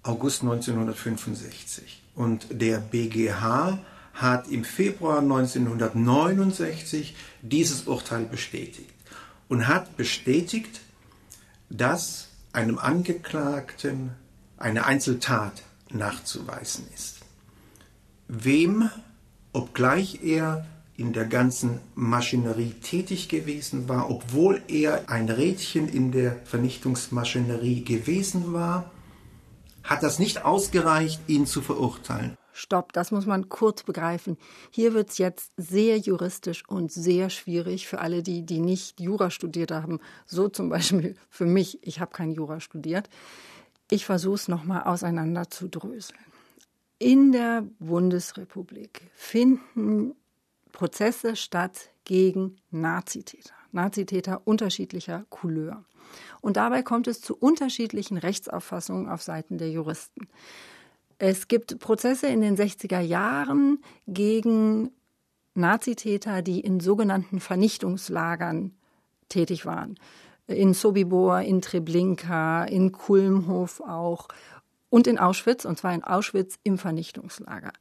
August 0.03 0.41
1965. 0.41 2.01
Und 2.15 2.47
der 2.49 2.79
BGH 2.79 3.79
hat 4.13 4.47
im 4.47 4.63
Februar 4.63 5.19
1969 5.19 7.15
dieses 7.41 7.83
Urteil 7.83 8.25
bestätigt 8.25 8.89
und 9.47 9.67
hat 9.67 9.95
bestätigt, 9.95 10.81
dass 11.69 12.30
einem 12.53 12.77
Angeklagten 12.77 14.11
eine 14.57 14.85
Einzeltat 14.85 15.63
nachzuweisen 15.89 16.85
ist. 16.93 17.17
Wem, 18.27 18.89
obgleich 19.53 20.23
er 20.23 20.65
in 20.95 21.13
der 21.13 21.25
ganzen 21.25 21.79
Maschinerie 21.95 22.73
tätig 22.73 23.27
gewesen 23.27 23.89
war, 23.89 24.09
obwohl 24.09 24.61
er 24.67 25.09
ein 25.09 25.29
Rädchen 25.29 25.89
in 25.89 26.11
der 26.11 26.37
Vernichtungsmaschinerie 26.45 27.83
gewesen 27.83 28.53
war, 28.53 28.91
hat 29.83 30.03
das 30.03 30.19
nicht 30.19 30.45
ausgereicht, 30.45 31.21
ihn 31.27 31.47
zu 31.47 31.61
verurteilen. 31.61 32.37
Stopp, 32.61 32.93
das 32.93 33.09
muss 33.09 33.25
man 33.25 33.49
kurz 33.49 33.81
begreifen. 33.81 34.37
Hier 34.69 34.93
wird 34.93 35.09
es 35.09 35.17
jetzt 35.17 35.51
sehr 35.57 35.97
juristisch 35.97 36.63
und 36.67 36.91
sehr 36.91 37.31
schwierig 37.31 37.87
für 37.87 37.99
alle, 37.99 38.21
die, 38.21 38.45
die 38.45 38.59
nicht 38.59 38.99
Jura 38.99 39.31
studiert 39.31 39.71
haben. 39.71 39.99
So 40.27 40.47
zum 40.47 40.69
Beispiel 40.69 41.15
für 41.31 41.47
mich, 41.47 41.79
ich 41.81 41.99
habe 41.99 42.11
kein 42.11 42.31
Jura 42.31 42.59
studiert. 42.59 43.09
Ich 43.89 44.05
versuche 44.05 44.35
es 44.35 44.47
nochmal 44.47 44.83
auseinander 44.83 45.49
zu 45.49 45.69
dröseln. 45.69 46.19
In 46.99 47.31
der 47.31 47.63
Bundesrepublik 47.79 49.09
finden 49.15 50.13
Prozesse 50.71 51.35
statt 51.35 51.89
gegen 52.05 52.57
Nazitäter. 52.69 53.55
Nazitäter 53.71 54.41
unterschiedlicher 54.45 55.25
Couleur. 55.31 55.83
Und 56.41 56.57
dabei 56.57 56.83
kommt 56.83 57.07
es 57.07 57.21
zu 57.21 57.35
unterschiedlichen 57.35 58.17
Rechtsauffassungen 58.17 59.09
auf 59.09 59.23
Seiten 59.23 59.57
der 59.57 59.71
Juristen. 59.71 60.27
Es 61.23 61.47
gibt 61.47 61.77
Prozesse 61.77 62.25
in 62.29 62.41
den 62.41 62.57
60er 62.57 62.99
Jahren 62.99 63.77
gegen 64.07 64.89
Nazitäter, 65.53 66.41
die 66.41 66.61
in 66.61 66.79
sogenannten 66.79 67.39
Vernichtungslagern 67.39 68.73
tätig 69.29 69.67
waren. 69.67 69.99
In 70.47 70.73
Sobibor, 70.73 71.41
in 71.41 71.61
Treblinka, 71.61 72.63
in 72.63 72.91
Kulmhof 72.91 73.81
auch 73.81 74.29
und 74.89 75.05
in 75.05 75.19
Auschwitz, 75.19 75.63
und 75.63 75.77
zwar 75.77 75.93
in 75.93 76.03
Auschwitz 76.03 76.57
im 76.63 76.79
Vernichtungslager. 76.79 77.73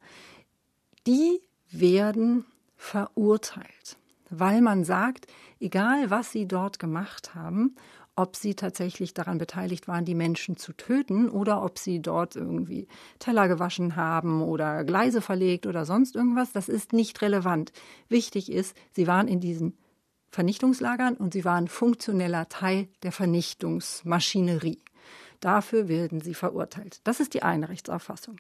Die 1.07 1.41
werden 1.71 2.45
verurteilt, 2.77 3.97
weil 4.29 4.61
man 4.61 4.85
sagt, 4.85 5.27
egal 5.61 6.11
was 6.11 6.31
sie 6.31 6.47
dort 6.47 6.79
gemacht 6.79 7.35
haben, 7.35 7.75
ob 8.21 8.37
sie 8.37 8.55
tatsächlich 8.55 9.15
daran 9.15 9.39
beteiligt 9.39 9.89
waren, 9.89 10.05
die 10.05 10.15
Menschen 10.15 10.59
zu 10.59 10.75
töten 10.75 11.31
oder 11.31 11.65
ob 11.65 11.79
sie 11.79 12.01
dort 12.03 12.37
irgendwie 12.37 12.87
Teller 13.19 13.49
gewaschen 13.49 13.97
haben 13.97 14.43
oder 14.43 14.85
Gleise 14.85 15.23
verlegt 15.23 15.67
oder 15.67 15.87
sonst 15.87 16.17
irgendwas. 16.17 16.53
Das 16.53 16.69
ist 16.69 16.93
nicht 16.93 17.23
relevant. 17.23 17.73
Wichtig 18.09 18.53
ist, 18.53 18.77
sie 18.93 19.07
waren 19.07 19.27
in 19.27 19.41
diesen 19.41 19.79
Vernichtungslagern 20.31 21.15
und 21.17 21.33
sie 21.33 21.47
waren 21.47 21.67
funktioneller 21.67 22.49
Teil 22.49 22.89
der 23.03 23.13
Vernichtungsmaschinerie. 23.13 24.83
Dafür 25.41 25.89
werden 25.89 26.21
sie 26.21 26.35
verurteilt. 26.35 27.01
Das 27.05 27.19
ist 27.19 27.33
die 27.33 27.43
eine 27.43 27.71
Rechtsauffassung. 27.71 28.37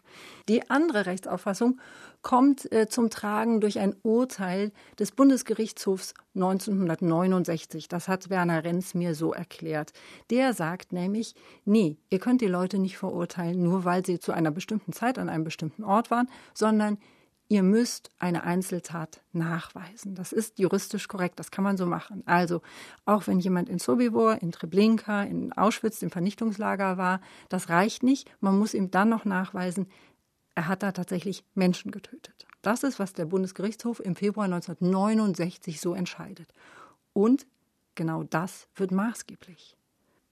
Die 0.49 0.69
andere 0.71 1.07
Rechtsauffassung 1.07 1.81
kommt 2.21 2.71
äh, 2.73 2.89
zum 2.89 3.09
Tragen 3.09 3.63
durch 3.63 3.79
ein 3.79 3.97
Urteil 4.03 4.71
des 4.99 5.13
Bundesgerichtshofs 5.13 6.13
1969. 6.35 7.89
Das 7.89 8.07
hat 8.07 8.29
Werner 8.29 8.65
Renz 8.65 8.93
mir 8.93 9.15
so 9.15 9.33
erklärt. 9.33 9.93
Der 10.29 10.53
sagt 10.53 10.93
nämlich, 10.93 11.35
nee, 11.65 11.97
ihr 12.11 12.19
könnt 12.19 12.43
die 12.43 12.47
Leute 12.47 12.79
nicht 12.79 12.99
verurteilen, 12.99 13.63
nur 13.63 13.85
weil 13.87 14.05
sie 14.05 14.19
zu 14.19 14.33
einer 14.33 14.51
bestimmten 14.51 14.93
Zeit 14.93 15.19
an 15.19 15.31
einem 15.31 15.45
bestimmten 15.45 15.85
Ort 15.85 16.11
waren, 16.11 16.29
sondern 16.53 16.99
ihr 17.51 17.65
müsst 17.65 18.11
eine 18.21 18.45
Einzeltat 18.45 19.23
nachweisen. 19.33 20.15
Das 20.15 20.33
ist 20.33 20.61
juristisch 20.61 21.09
korrekt, 21.09 21.41
das 21.41 21.51
kann 21.51 21.65
man 21.65 21.77
so 21.77 21.85
machen. 21.85 22.23
Also, 22.25 22.63
auch 23.05 23.27
wenn 23.27 23.41
jemand 23.41 23.69
in 23.69 23.81
Sobibor, 23.81 24.41
in 24.41 24.53
Treblinka, 24.53 25.25
in 25.25 25.53
Auschwitz, 25.53 26.01
im 26.01 26.13
Vernichtungslager 26.13 26.97
war, 26.97 27.21
das 27.49 27.69
reicht 27.69 28.05
nicht. 28.05 28.31
Man 28.41 28.57
muss 28.57 28.73
ihm 28.73 28.93
dann 28.93 29.09
noch 29.09 29.25
nachweisen, 29.25 29.89
er 30.55 30.69
hat 30.69 30.85
da 30.85 30.93
tatsächlich 30.93 31.45
Menschen 31.55 31.91
getötet. 31.91 32.47
Das 32.63 32.85
ist, 32.85 33.01
was 33.01 33.15
der 33.15 33.25
Bundesgerichtshof 33.25 33.99
im 33.99 34.15
Februar 34.15 34.45
1969 34.45 35.81
so 35.81 35.93
entscheidet. 35.93 36.55
Und 37.13 37.47
genau 37.97 38.23
das 38.23 38.69
wird 38.77 38.93
maßgeblich. 38.93 39.77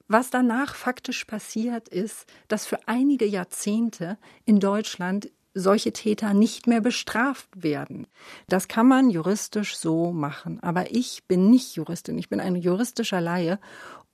Was 0.07 0.31
danach 0.31 0.76
faktisch 0.76 1.24
passiert 1.24 1.88
ist, 1.88 2.26
dass 2.46 2.64
für 2.64 2.78
einige 2.87 3.26
Jahrzehnte 3.26 4.18
in 4.44 4.61
Deutschland 4.61 5.31
solche 5.54 5.92
Täter 5.92 6.34
nicht 6.34 6.66
mehr 6.66 6.80
bestraft 6.80 7.48
werden. 7.62 8.06
Das 8.48 8.68
kann 8.68 8.87
man 8.87 9.11
juristisch 9.11 9.76
so 9.76 10.12
machen. 10.12 10.61
Aber 10.61 10.92
ich 10.92 11.24
bin 11.26 11.50
nicht 11.50 11.76
Juristin. 11.76 12.18
Ich 12.18 12.28
bin 12.28 12.40
ein 12.40 12.56
juristischer 12.56 13.20
Laie. 13.20 13.58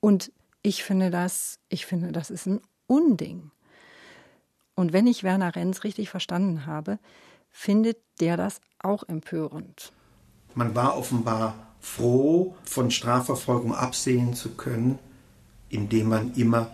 Und 0.01 0.33
ich 0.63 0.85
finde 0.85 1.11
das, 1.11 1.59
ich 1.69 1.87
finde, 1.87 2.13
das 2.13 2.31
ist 2.31 2.47
ein 2.47 2.61
Unding. 2.87 3.51
Und 4.75 4.93
wenn 4.93 5.07
ich 5.07 5.23
Werner 5.23 5.55
Renz 5.55 5.85
richtig 5.85 6.11
verstanden 6.11 6.67
habe, 6.67 6.99
findet 7.51 7.99
der 8.21 8.37
das 8.37 8.61
auch 8.79 9.05
empörend. 9.09 9.93
Man 10.55 10.75
war 10.75 10.97
offenbar 10.97 11.55
froh, 11.81 12.57
von 12.65 12.91
Strafverfolgung 12.91 13.75
absehen 13.75 14.35
zu 14.35 14.51
können, 14.51 14.99
indem 15.69 16.09
man 16.09 16.35
immer 16.35 16.71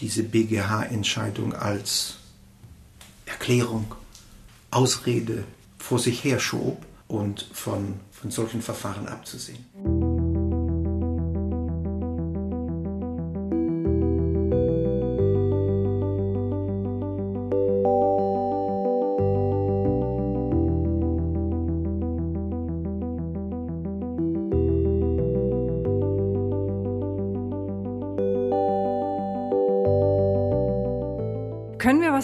diese 0.00 0.22
BGH-Entscheidung 0.22 1.54
als 1.54 2.18
Erklärung, 3.42 3.96
Ausrede 4.70 5.42
vor 5.76 5.98
sich 5.98 6.22
herschob 6.22 6.80
und 7.08 7.48
von, 7.52 7.94
von 8.12 8.30
solchen 8.30 8.62
Verfahren 8.62 9.08
abzusehen. 9.08 9.66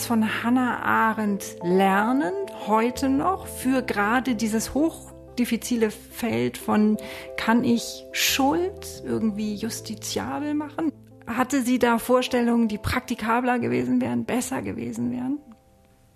Von 0.09 0.43
Hannah 0.43 0.83
Arendt 0.85 1.57
lernen, 1.63 2.33
heute 2.67 3.11
noch, 3.11 3.47
für 3.47 3.83
gerade 3.83 4.37
dieses 4.37 4.73
hochdifizile 4.73 5.91
Feld 5.91 6.57
von, 6.57 6.97
kann 7.37 7.63
ich 7.63 8.07
Schuld 8.13 9.03
irgendwie 9.05 9.55
justiziabel 9.55 10.55
machen? 10.55 10.93
Hatte 11.27 11.63
sie 11.63 11.79
da 11.79 11.99
Vorstellungen, 11.99 12.69
die 12.69 12.79
praktikabler 12.79 13.59
gewesen 13.59 14.01
wären, 14.01 14.25
besser 14.25 14.63
gewesen 14.63 15.13
wären? 15.13 15.41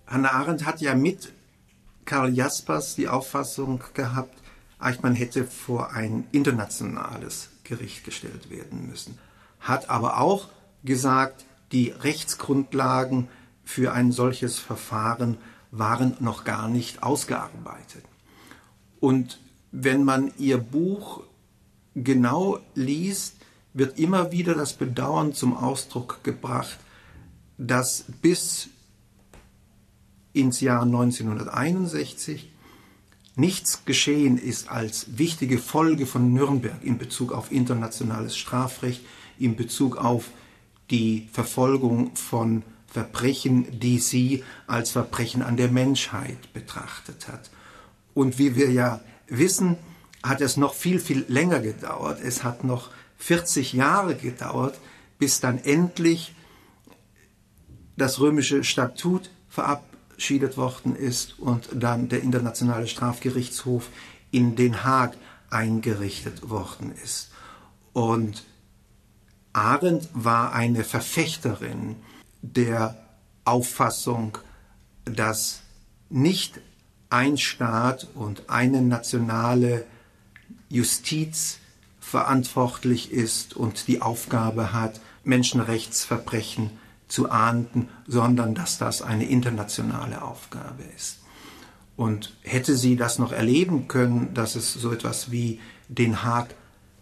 Hannah 0.07 0.31
Arendt 0.31 0.65
hat 0.65 0.81
ja 0.81 0.95
mit 0.95 1.31
Karl 2.03 2.33
Jaspers 2.33 2.95
die 2.95 3.07
Auffassung 3.07 3.79
gehabt, 3.93 4.33
Eichmann 4.79 5.13
hätte 5.13 5.43
vor 5.43 5.91
ein 5.91 6.25
internationales 6.31 7.51
Gericht 7.63 8.05
gestellt 8.05 8.49
werden 8.49 8.87
müssen. 8.87 9.19
Hat 9.59 9.91
aber 9.91 10.17
auch 10.17 10.47
gesagt, 10.83 11.45
die 11.71 11.89
Rechtsgrundlagen 11.89 13.27
für 13.63 13.93
ein 13.93 14.11
solches 14.11 14.59
Verfahren 14.59 15.37
waren 15.71 16.15
noch 16.19 16.43
gar 16.43 16.67
nicht 16.67 17.03
ausgearbeitet. 17.03 18.03
Und 18.99 19.39
wenn 19.71 20.03
man 20.03 20.31
ihr 20.37 20.57
Buch 20.57 21.23
genau 21.95 22.59
liest, 22.75 23.35
wird 23.73 23.97
immer 23.97 24.31
wieder 24.31 24.53
das 24.53 24.73
Bedauern 24.73 25.33
zum 25.33 25.55
Ausdruck 25.55 26.23
gebracht, 26.23 26.77
dass 27.57 28.05
bis 28.21 28.69
ins 30.31 30.61
Jahr 30.61 30.83
1961 30.83 32.49
nichts 33.35 33.85
geschehen 33.85 34.37
ist 34.37 34.69
als 34.69 35.17
wichtige 35.17 35.57
Folge 35.57 36.05
von 36.05 36.33
Nürnberg 36.33 36.83
in 36.83 36.97
Bezug 36.97 37.31
auf 37.31 37.51
internationales 37.51 38.37
Strafrecht, 38.37 39.01
in 39.39 39.55
Bezug 39.55 39.97
auf 39.97 40.29
die 40.91 41.29
Verfolgung 41.31 42.15
von 42.15 42.63
Verbrechen, 42.93 43.79
die 43.79 43.97
sie 43.97 44.43
als 44.67 44.91
Verbrechen 44.91 45.41
an 45.41 45.57
der 45.57 45.69
Menschheit 45.69 46.53
betrachtet 46.53 47.27
hat. 47.27 47.49
Und 48.13 48.37
wie 48.37 48.55
wir 48.55 48.69
ja 48.71 49.01
wissen, 49.27 49.77
hat 50.21 50.41
es 50.41 50.57
noch 50.57 50.75
viel, 50.75 50.99
viel 50.99 51.25
länger 51.27 51.59
gedauert. 51.59 52.19
Es 52.23 52.43
hat 52.43 52.63
noch 52.63 52.91
40 53.17 53.73
Jahre 53.73 54.15
gedauert, 54.15 54.79
bis 55.17 55.39
dann 55.39 55.57
endlich 55.57 56.35
das 57.97 58.19
römische 58.19 58.63
Statut 58.63 59.31
verabschiedet 59.49 60.55
worden 60.55 60.95
ist 60.95 61.39
und 61.39 61.69
dann 61.73 62.09
der 62.09 62.21
Internationale 62.21 62.87
Strafgerichtshof 62.87 63.89
in 64.29 64.55
Den 64.55 64.83
Haag 64.83 65.17
eingerichtet 65.49 66.49
worden 66.49 66.93
ist. 67.03 67.31
Und 67.91 68.43
Arendt 69.51 70.09
war 70.13 70.53
eine 70.53 70.83
Verfechterin 70.83 71.95
der 72.43 72.95
Auffassung, 73.45 74.37
dass 75.05 75.61
nicht 76.09 76.59
ein 77.09 77.37
Staat 77.37 78.07
und 78.13 78.49
eine 78.49 78.81
nationale 78.81 79.85
Justiz 80.69 81.59
verantwortlich 81.99 83.11
ist 83.11 83.55
und 83.55 83.87
die 83.87 84.01
Aufgabe 84.01 84.73
hat, 84.73 84.99
Menschenrechtsverbrechen 85.23 86.71
zu 87.07 87.29
ahnden, 87.31 87.87
sondern 88.07 88.55
dass 88.55 88.77
das 88.77 89.01
eine 89.01 89.25
internationale 89.25 90.21
Aufgabe 90.21 90.83
ist. 90.95 91.19
Und 91.95 92.35
hätte 92.41 92.75
sie 92.75 92.95
das 92.95 93.19
noch 93.19 93.31
erleben 93.31 93.87
können, 93.87 94.33
dass 94.33 94.55
es 94.55 94.73
so 94.73 94.91
etwas 94.91 95.31
wie 95.31 95.59
Den 95.87 96.23
Haag 96.23 96.55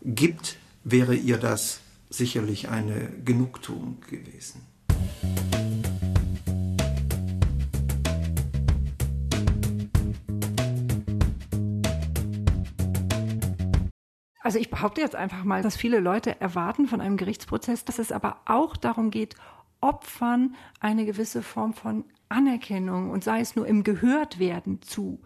gibt, 0.03 0.57
wäre 0.83 1.15
ihr 1.15 1.37
das 1.37 1.79
sicherlich 2.09 2.67
eine 2.69 3.09
Genugtuung 3.23 4.01
gewesen. 4.09 4.61
Also 14.51 14.59
ich 14.59 14.69
behaupte 14.69 14.99
jetzt 14.99 15.15
einfach 15.15 15.45
mal, 15.45 15.61
dass 15.61 15.77
viele 15.77 16.01
Leute 16.01 16.41
erwarten 16.41 16.85
von 16.85 16.99
einem 16.99 17.15
Gerichtsprozess, 17.15 17.85
dass 17.85 17.99
es 17.99 18.11
aber 18.11 18.41
auch 18.43 18.75
darum 18.75 19.09
geht, 19.09 19.35
Opfern 19.79 20.57
eine 20.81 21.05
gewisse 21.05 21.41
Form 21.41 21.73
von 21.73 22.03
Anerkennung 22.27 23.11
und 23.11 23.23
sei 23.23 23.39
es 23.39 23.55
nur 23.55 23.65
im 23.65 23.85
Gehörtwerden 23.85 24.81
zu 24.81 25.21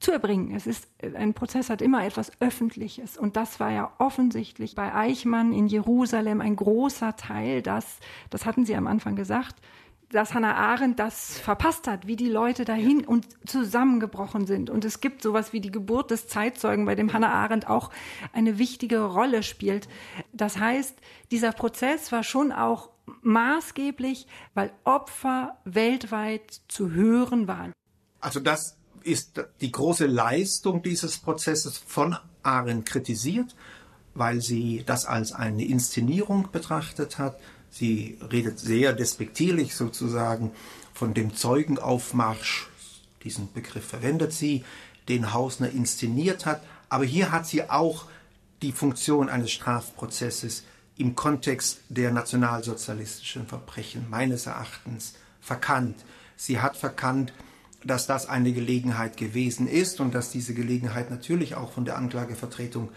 zu 0.00 0.12
erbringen. 0.12 0.54
Es 0.56 0.66
ist, 0.66 0.88
ein 1.14 1.34
Prozess 1.34 1.68
hat 1.68 1.82
immer 1.82 2.06
etwas 2.06 2.32
Öffentliches. 2.40 3.18
Und 3.18 3.36
das 3.36 3.60
war 3.60 3.70
ja 3.70 3.92
offensichtlich 3.98 4.74
bei 4.74 4.94
Eichmann 4.94 5.52
in 5.52 5.66
Jerusalem 5.66 6.40
ein 6.40 6.56
großer 6.56 7.16
Teil, 7.16 7.60
das, 7.60 7.98
das 8.30 8.46
hatten 8.46 8.64
Sie 8.64 8.76
am 8.76 8.86
Anfang 8.86 9.14
gesagt, 9.14 9.56
dass 10.10 10.32
Hannah 10.32 10.54
Arendt 10.54 10.98
das 10.98 11.38
verpasst 11.38 11.86
hat, 11.86 12.06
wie 12.06 12.16
die 12.16 12.28
Leute 12.28 12.64
dahin 12.64 13.04
und 13.04 13.26
zusammengebrochen 13.46 14.46
sind. 14.46 14.70
Und 14.70 14.84
es 14.84 15.00
gibt 15.00 15.22
sowas 15.22 15.52
wie 15.52 15.60
die 15.60 15.70
Geburt 15.70 16.10
des 16.10 16.28
Zeitzeugen, 16.28 16.86
bei 16.86 16.94
dem 16.94 17.12
Hannah 17.12 17.32
Arendt 17.32 17.68
auch 17.68 17.90
eine 18.32 18.58
wichtige 18.58 19.00
Rolle 19.00 19.42
spielt. 19.42 19.88
Das 20.32 20.58
heißt, 20.58 20.94
dieser 21.30 21.52
Prozess 21.52 22.10
war 22.10 22.22
schon 22.22 22.52
auch 22.52 22.90
maßgeblich, 23.22 24.26
weil 24.54 24.72
Opfer 24.84 25.58
weltweit 25.64 26.60
zu 26.68 26.90
hören 26.90 27.48
waren. 27.48 27.72
Also 28.20 28.40
das 28.40 28.76
ist 29.02 29.44
die 29.60 29.72
große 29.72 30.06
Leistung 30.06 30.82
dieses 30.82 31.18
Prozesses 31.18 31.78
von 31.78 32.16
Arendt 32.42 32.86
kritisiert, 32.86 33.54
weil 34.14 34.40
sie 34.40 34.82
das 34.84 35.06
als 35.06 35.32
eine 35.32 35.64
Inszenierung 35.64 36.48
betrachtet 36.50 37.18
hat. 37.18 37.38
Sie 37.70 38.18
redet 38.32 38.58
sehr 38.58 38.92
despektierlich 38.92 39.74
sozusagen 39.74 40.52
von 40.94 41.14
dem 41.14 41.34
Zeugenaufmarsch, 41.34 42.68
diesen 43.24 43.52
Begriff 43.52 43.84
verwendet 43.84 44.32
sie, 44.32 44.64
den 45.08 45.32
Hausner 45.32 45.70
inszeniert 45.70 46.46
hat. 46.46 46.62
Aber 46.88 47.04
hier 47.04 47.30
hat 47.30 47.46
sie 47.46 47.68
auch 47.68 48.06
die 48.62 48.72
Funktion 48.72 49.28
eines 49.28 49.50
Strafprozesses 49.50 50.64
im 50.96 51.14
Kontext 51.14 51.80
der 51.88 52.10
nationalsozialistischen 52.10 53.46
Verbrechen 53.46 54.06
meines 54.10 54.46
Erachtens 54.46 55.14
verkannt. 55.40 56.04
Sie 56.36 56.60
hat 56.60 56.76
verkannt, 56.76 57.32
dass 57.84 58.06
das 58.06 58.28
eine 58.28 58.52
Gelegenheit 58.52 59.16
gewesen 59.16 59.68
ist 59.68 60.00
und 60.00 60.14
dass 60.14 60.30
diese 60.30 60.54
Gelegenheit 60.54 61.10
natürlich 61.10 61.54
auch 61.54 61.72
von 61.72 61.84
der 61.84 61.96
Anklagevertretung 61.96 62.88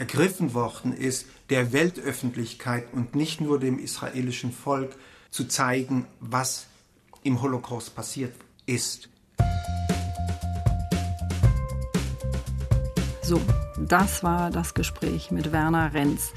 ergriffen 0.00 0.54
worden 0.54 0.94
ist, 0.94 1.26
der 1.50 1.74
Weltöffentlichkeit 1.74 2.86
und 2.92 3.14
nicht 3.14 3.42
nur 3.42 3.60
dem 3.60 3.78
israelischen 3.78 4.50
Volk 4.50 4.96
zu 5.30 5.46
zeigen, 5.46 6.06
was 6.20 6.66
im 7.22 7.42
Holocaust 7.42 7.94
passiert 7.94 8.32
ist. 8.64 9.10
So, 13.22 13.38
das 13.78 14.24
war 14.24 14.50
das 14.50 14.72
Gespräch 14.72 15.30
mit 15.30 15.52
Werner 15.52 15.92
Renz. 15.92 16.32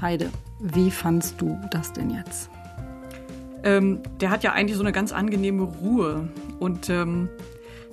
Heide, 0.00 0.30
wie 0.58 0.90
fandst 0.90 1.40
du 1.40 1.56
das 1.70 1.92
denn 1.92 2.10
jetzt? 2.10 2.50
Ähm, 3.62 4.00
der 4.20 4.30
hat 4.30 4.42
ja 4.42 4.52
eigentlich 4.52 4.76
so 4.76 4.82
eine 4.82 4.92
ganz 4.92 5.12
angenehme 5.12 5.62
Ruhe. 5.62 6.28
Und 6.58 6.90
ähm, 6.90 7.28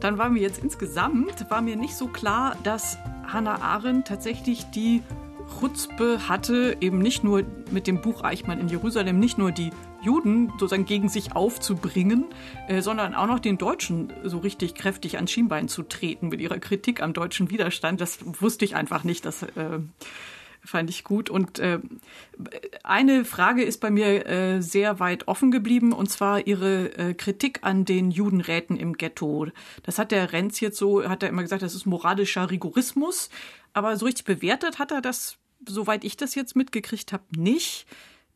dann 0.01 0.17
war 0.17 0.29
mir 0.29 0.41
jetzt 0.41 0.63
insgesamt, 0.63 1.49
war 1.49 1.61
mir 1.61 1.75
nicht 1.75 1.95
so 1.95 2.07
klar, 2.07 2.57
dass 2.63 2.97
Hannah 3.27 3.61
Arendt 3.61 4.07
tatsächlich 4.07 4.65
die 4.71 5.01
Chutzpe 5.59 6.27
hatte, 6.27 6.77
eben 6.81 6.99
nicht 6.99 7.23
nur 7.23 7.43
mit 7.71 7.87
dem 7.87 8.01
Buch 8.01 8.23
Eichmann 8.23 8.59
in 8.59 8.67
Jerusalem, 8.67 9.19
nicht 9.19 9.37
nur 9.37 9.51
die 9.51 9.71
Juden 10.01 10.49
sozusagen 10.51 10.85
gegen 10.85 11.09
sich 11.09 11.35
aufzubringen, 11.35 12.25
äh, 12.67 12.81
sondern 12.81 13.13
auch 13.13 13.27
noch 13.27 13.39
den 13.39 13.57
Deutschen 13.57 14.11
so 14.23 14.39
richtig 14.39 14.73
kräftig 14.75 15.17
ans 15.17 15.31
Schienbein 15.31 15.67
zu 15.67 15.83
treten 15.83 16.29
mit 16.29 16.41
ihrer 16.41 16.57
Kritik 16.57 17.03
am 17.03 17.13
deutschen 17.13 17.51
Widerstand. 17.51 18.01
Das 18.01 18.19
wusste 18.41 18.65
ich 18.65 18.75
einfach 18.75 19.03
nicht. 19.03 19.25
Das 19.25 19.43
äh, 19.43 19.79
fand 20.63 20.89
ich 20.89 21.03
gut. 21.03 21.29
Und 21.29 21.59
äh, 21.59 21.79
eine 22.83 23.25
Frage 23.25 23.63
ist 23.63 23.79
bei 23.79 23.89
mir 23.89 24.25
äh, 24.27 24.61
sehr 24.61 24.99
weit 24.99 25.27
offen 25.27 25.51
geblieben, 25.51 25.93
und 25.93 26.09
zwar 26.09 26.47
Ihre 26.47 26.97
äh, 26.97 27.13
Kritik 27.13 27.59
an 27.63 27.85
den 27.85 28.11
Judenräten 28.11 28.77
im 28.77 28.93
Ghetto. 28.93 29.47
Das 29.83 29.97
hat 29.99 30.11
der 30.11 30.33
Renz 30.33 30.59
jetzt 30.59 30.77
so, 30.77 31.07
hat 31.07 31.23
er 31.23 31.29
immer 31.29 31.41
gesagt, 31.41 31.63
das 31.63 31.75
ist 31.75 31.85
moralischer 31.85 32.49
Rigorismus. 32.49 33.29
Aber 33.73 33.95
so 33.97 34.05
richtig 34.05 34.25
bewertet 34.25 34.79
hat 34.79 34.91
er 34.91 35.01
das, 35.01 35.37
soweit 35.67 36.03
ich 36.03 36.17
das 36.17 36.35
jetzt 36.35 36.55
mitgekriegt 36.55 37.13
habe, 37.13 37.23
nicht. 37.35 37.85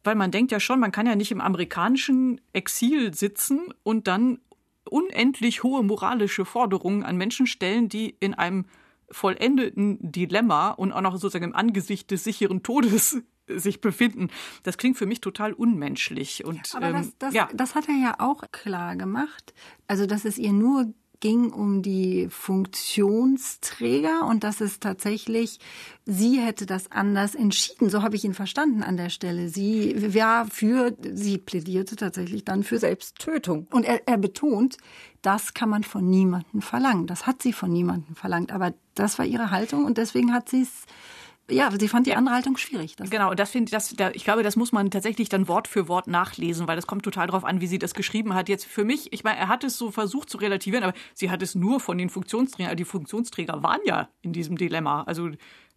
Weil 0.04 0.16
man 0.16 0.32
denkt 0.32 0.52
ja 0.52 0.60
schon, 0.60 0.80
man 0.80 0.92
kann 0.92 1.08
ja 1.08 1.16
nicht 1.16 1.32
im 1.32 1.42
amerikanischen 1.42 2.40
Exil 2.54 3.14
sitzen 3.14 3.74
und 3.84 4.08
dann 4.08 4.40
unendlich 4.88 5.64
hohe 5.64 5.84
moralische 5.84 6.46
Forderungen 6.46 7.04
an 7.04 7.18
Menschen 7.18 7.48
stellen, 7.48 7.90
die 7.90 8.16
in 8.20 8.36
einem 8.36 8.66
vollendeten 9.12 9.98
Dilemma 10.00 10.72
und 10.72 10.92
auch 10.92 11.02
noch 11.02 11.18
sozusagen 11.18 11.46
im 11.46 11.56
Angesicht 11.56 12.12
des 12.12 12.24
sicheren 12.24 12.64
Todes 12.64 13.22
sich 13.48 13.82
befinden. 13.82 14.30
Das 14.64 14.78
klingt 14.78 14.98
für 14.98 15.06
mich 15.06 15.22
total 15.22 15.54
unmenschlich. 15.54 16.46
Und, 16.46 16.74
Aber 16.76 16.92
das, 16.92 17.08
ähm, 17.08 17.14
das, 17.20 17.34
ja. 17.34 17.50
das 17.54 17.76
hat 17.76 17.88
er 17.88 17.96
ja 17.96 18.16
auch 18.20 18.44
klar 18.52 18.96
gemacht. 18.96 19.54
Also, 19.88 20.06
dass 20.06 20.26
es 20.26 20.38
ihr 20.38 20.54
nur 20.54 20.94
ging 21.20 21.52
um 21.52 21.82
die 21.82 22.28
Funktionsträger 22.30 24.26
und 24.28 24.44
dass 24.44 24.62
es 24.62 24.80
tatsächlich, 24.80 25.60
sie 26.06 26.40
hätte 26.40 26.66
das 26.66 26.92
anders 26.92 27.36
entschieden. 27.36 27.90
So 27.90 28.02
habe 28.02 28.16
ich 28.16 28.24
ihn 28.24 28.34
verstanden 28.34 28.84
an 28.84 28.98
der 28.98 29.10
Stelle. 29.10 29.50
Sie 29.50 30.14
war 30.14 30.46
für, 30.48 30.96
sie 31.14 31.38
plädierte 31.38 31.96
tatsächlich 31.96 32.46
dann 32.46 32.64
für 32.64 32.80
Selbsttötung. 32.80 33.68
Und 33.72 33.86
er, 33.86 34.08
er 34.08 34.18
betont, 34.18 34.78
das 35.22 35.54
kann 35.54 35.70
man 35.70 35.84
von 35.84 36.10
niemandem 36.10 36.62
verlangen. 36.62 37.08
Das 37.08 37.26
hat 37.26 37.42
sie 37.42 37.54
von 37.54 37.72
niemandem 37.72 38.16
verlangt. 38.16 38.52
Aber 38.52 38.74
das 38.94 39.18
war 39.18 39.26
ihre 39.26 39.52
Haltung 39.52 39.86
und 39.86 39.98
deswegen 39.98 40.34
hat 40.34 40.50
sie 40.50 40.62
es 40.62 40.86
ja, 41.50 41.70
sie 41.78 41.88
fand 41.88 42.08
die 42.08 42.16
andere 42.16 42.36
Haltung 42.36 42.58
schwierig. 42.58 42.96
Das 42.96 43.10
genau, 43.10 43.34
das 43.34 43.52
finde 43.52 43.72
das, 43.72 43.90
da, 43.96 44.10
ich 44.12 44.24
glaube, 44.24 44.42
das 44.42 44.56
muss 44.56 44.72
man 44.72 44.90
tatsächlich 44.90 45.30
dann 45.30 45.48
Wort 45.48 45.68
für 45.68 45.88
Wort 45.88 46.08
nachlesen, 46.08 46.68
weil 46.68 46.76
das 46.76 46.88
kommt 46.88 47.04
total 47.04 47.28
darauf 47.28 47.46
an, 47.46 47.62
wie 47.62 47.68
sie 47.68 47.78
das 47.78 47.94
geschrieben 47.94 48.34
hat. 48.34 48.50
Jetzt 48.50 48.66
für 48.66 48.84
mich, 48.84 49.14
ich 49.14 49.24
meine, 49.24 49.38
er 49.38 49.48
hat 49.48 49.64
es 49.64 49.78
so 49.78 49.92
versucht 49.92 50.30
zu 50.30 50.38
relativieren, 50.38 50.84
aber 50.84 50.94
sie 51.14 51.30
hat 51.30 51.42
es 51.44 51.54
nur 51.54 51.80
von 51.80 51.98
den 51.98 52.10
Funktionsträgern, 52.10 52.76
die 52.76 52.86
Funktionsträger 52.86 53.62
waren 53.62 53.82
ja 53.86 54.10
in 54.22 54.34
diesem 54.34 54.58
Dilemma. 54.58 55.04
Also 55.04 55.30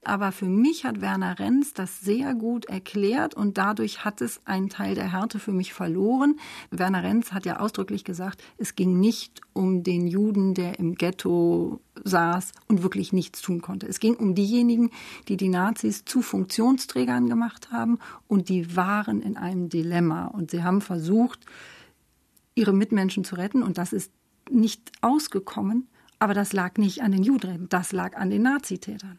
Aber 0.05 0.30
für 0.30 0.46
mich 0.46 0.84
hat 0.84 1.01
Werner 1.01 1.38
Renz 1.38 1.74
das 1.74 2.01
sehr 2.01 2.34
gut 2.34 2.66
erklärt 2.66 3.34
und 3.34 3.59
dadurch 3.59 4.05
hat 4.05 4.20
es 4.20 4.40
einen 4.46 4.68
Teil 4.68 4.94
der 4.94 5.12
Härte 5.12 5.38
für 5.40 5.53
mich 5.53 5.72
verloren. 5.72 6.38
Werner 6.70 7.03
Renz 7.03 7.32
hat 7.32 7.44
ja 7.44 7.59
ausdrücklich 7.59 8.05
gesagt, 8.05 8.42
es 8.59 8.76
ging 8.76 9.01
nicht 9.01 9.40
um 9.53 9.82
den 9.82 10.07
Juden, 10.07 10.55
der 10.55 10.78
im 10.78 10.94
Ghetto 10.94 11.80
saß 12.05 12.53
und 12.68 12.84
wirklich 12.84 13.12
nichts 13.12 13.42
tun 13.42 13.61
konnte. 13.61 13.86
Es 13.86 13.99
ging 13.99 14.14
um 14.14 14.36
diejenigen, 14.36 14.90
die 15.26 15.36
die 15.36 15.49
Nazis 15.49 16.05
zu 16.05 16.22
Funktionsträgern 16.22 17.28
gemacht 17.28 17.72
haben 17.72 17.99
und 18.28 18.49
die 18.49 18.76
waren 18.76 19.20
in 19.20 19.36
einem 19.36 19.68
Dilemma 19.68 20.26
und 20.26 20.53
sie 20.53 20.62
haben 20.62 20.80
versucht, 20.80 21.44
ihre 22.55 22.72
Mitmenschen 22.72 23.24
zu 23.24 23.34
retten 23.34 23.64
und 23.64 23.78
das 23.78 23.92
ist 23.92 24.12
nicht 24.49 24.92
ausgekommen, 25.01 25.88
aber 26.20 26.34
das 26.34 26.53
lag 26.53 26.76
nicht 26.78 27.03
an 27.03 27.12
den 27.12 27.24
Juden, 27.24 27.68
das 27.68 27.92
lag 27.92 28.16
an 28.16 28.30
den 28.30 28.42
Nazitätern. 28.42 29.18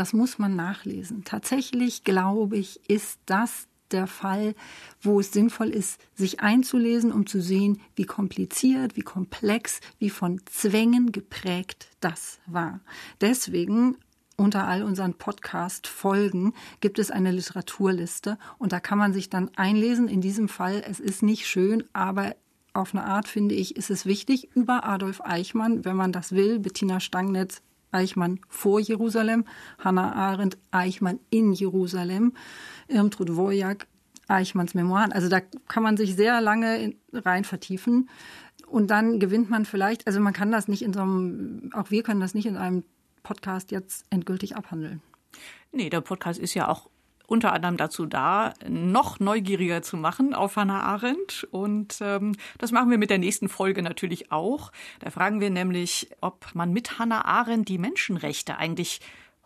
Das 0.00 0.14
muss 0.14 0.38
man 0.38 0.56
nachlesen. 0.56 1.24
Tatsächlich, 1.24 2.04
glaube 2.04 2.56
ich, 2.56 2.80
ist 2.88 3.20
das 3.26 3.68
der 3.90 4.06
Fall, 4.06 4.54
wo 5.02 5.20
es 5.20 5.30
sinnvoll 5.30 5.68
ist, 5.68 6.00
sich 6.14 6.40
einzulesen, 6.40 7.12
um 7.12 7.26
zu 7.26 7.42
sehen, 7.42 7.82
wie 7.96 8.06
kompliziert, 8.06 8.96
wie 8.96 9.02
komplex, 9.02 9.80
wie 9.98 10.08
von 10.08 10.40
Zwängen 10.46 11.12
geprägt 11.12 11.88
das 12.00 12.38
war. 12.46 12.80
Deswegen 13.20 13.98
unter 14.38 14.66
all 14.66 14.84
unseren 14.84 15.12
Podcast-Folgen 15.12 16.54
gibt 16.80 16.98
es 16.98 17.10
eine 17.10 17.30
Literaturliste 17.30 18.38
und 18.56 18.72
da 18.72 18.80
kann 18.80 18.96
man 18.96 19.12
sich 19.12 19.28
dann 19.28 19.50
einlesen. 19.56 20.08
In 20.08 20.22
diesem 20.22 20.48
Fall, 20.48 20.82
es 20.88 20.98
ist 20.98 21.22
nicht 21.22 21.46
schön, 21.46 21.84
aber 21.92 22.36
auf 22.72 22.94
eine 22.94 23.04
Art 23.04 23.28
finde 23.28 23.54
ich, 23.54 23.76
ist 23.76 23.90
es 23.90 24.06
wichtig, 24.06 24.48
über 24.54 24.84
Adolf 24.84 25.20
Eichmann, 25.20 25.84
wenn 25.84 25.96
man 25.96 26.10
das 26.10 26.32
will, 26.32 26.58
Bettina 26.58 27.00
Stangnetz, 27.00 27.60
Eichmann 27.92 28.40
vor 28.48 28.80
Jerusalem, 28.80 29.44
Hannah 29.78 30.12
Arendt, 30.12 30.58
Eichmann 30.70 31.20
in 31.30 31.52
Jerusalem, 31.52 32.34
Irmtrud 32.88 33.36
Wojak, 33.36 33.86
Eichmanns 34.28 34.74
Memoiren. 34.74 35.12
Also 35.12 35.28
da 35.28 35.40
kann 35.40 35.82
man 35.82 35.96
sich 35.96 36.14
sehr 36.14 36.40
lange 36.40 36.94
rein 37.12 37.44
vertiefen. 37.44 38.08
Und 38.66 38.88
dann 38.90 39.18
gewinnt 39.18 39.50
man 39.50 39.64
vielleicht, 39.64 40.06
also 40.06 40.20
man 40.20 40.32
kann 40.32 40.52
das 40.52 40.68
nicht 40.68 40.82
in 40.82 40.92
so 40.92 41.00
einem, 41.00 41.70
auch 41.74 41.90
wir 41.90 42.02
können 42.02 42.20
das 42.20 42.34
nicht 42.34 42.46
in 42.46 42.56
einem 42.56 42.84
Podcast 43.22 43.72
jetzt 43.72 44.04
endgültig 44.10 44.56
abhandeln. 44.56 45.02
Nee, 45.72 45.90
der 45.90 46.00
Podcast 46.00 46.38
ist 46.38 46.54
ja 46.54 46.68
auch 46.68 46.88
unter 47.30 47.52
anderem 47.52 47.76
dazu 47.76 48.06
da, 48.06 48.54
noch 48.68 49.20
neugieriger 49.20 49.82
zu 49.82 49.96
machen 49.96 50.34
auf 50.34 50.56
Hannah 50.56 50.82
Arendt. 50.82 51.46
Und 51.52 51.98
ähm, 52.00 52.34
das 52.58 52.72
machen 52.72 52.90
wir 52.90 52.98
mit 52.98 53.08
der 53.08 53.18
nächsten 53.18 53.48
Folge 53.48 53.82
natürlich 53.82 54.32
auch. 54.32 54.72
Da 54.98 55.10
fragen 55.10 55.40
wir 55.40 55.50
nämlich, 55.50 56.10
ob 56.20 56.54
man 56.54 56.72
mit 56.72 56.98
Hannah 56.98 57.24
Arendt 57.24 57.68
die 57.68 57.78
Menschenrechte 57.78 58.58
eigentlich 58.58 59.00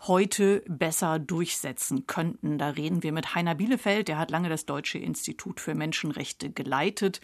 heute 0.06 0.62
besser 0.66 1.18
durchsetzen 1.18 2.06
könnten. 2.06 2.58
Da 2.58 2.70
reden 2.70 3.02
wir 3.02 3.12
mit 3.12 3.34
Heiner 3.34 3.54
Bielefeld, 3.54 4.08
der 4.08 4.18
hat 4.18 4.30
lange 4.30 4.48
das 4.48 4.66
Deutsche 4.66 4.98
Institut 4.98 5.60
für 5.60 5.74
Menschenrechte 5.74 6.50
geleitet 6.50 7.20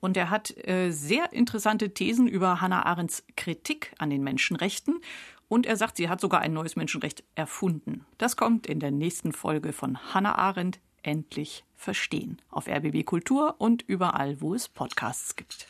und 0.00 0.16
er 0.16 0.30
hat 0.30 0.54
äh, 0.66 0.90
sehr 0.90 1.32
interessante 1.32 1.94
Thesen 1.94 2.26
über 2.28 2.60
Hannah 2.60 2.86
Arendts 2.86 3.24
Kritik 3.36 3.92
an 3.98 4.10
den 4.10 4.22
Menschenrechten 4.22 5.00
und 5.54 5.66
er 5.66 5.76
sagt, 5.76 5.98
sie 5.98 6.08
hat 6.08 6.20
sogar 6.20 6.40
ein 6.40 6.52
neues 6.52 6.74
Menschenrecht 6.74 7.22
erfunden. 7.36 8.04
Das 8.18 8.36
kommt 8.36 8.66
in 8.66 8.80
der 8.80 8.90
nächsten 8.90 9.32
Folge 9.32 9.72
von 9.72 10.12
Hannah 10.12 10.34
Arendt 10.36 10.80
endlich 11.04 11.64
verstehen 11.76 12.42
auf 12.50 12.66
RBB 12.66 13.04
Kultur 13.04 13.54
und 13.58 13.82
überall, 13.82 14.40
wo 14.40 14.52
es 14.52 14.68
Podcasts 14.68 15.36
gibt. 15.36 15.68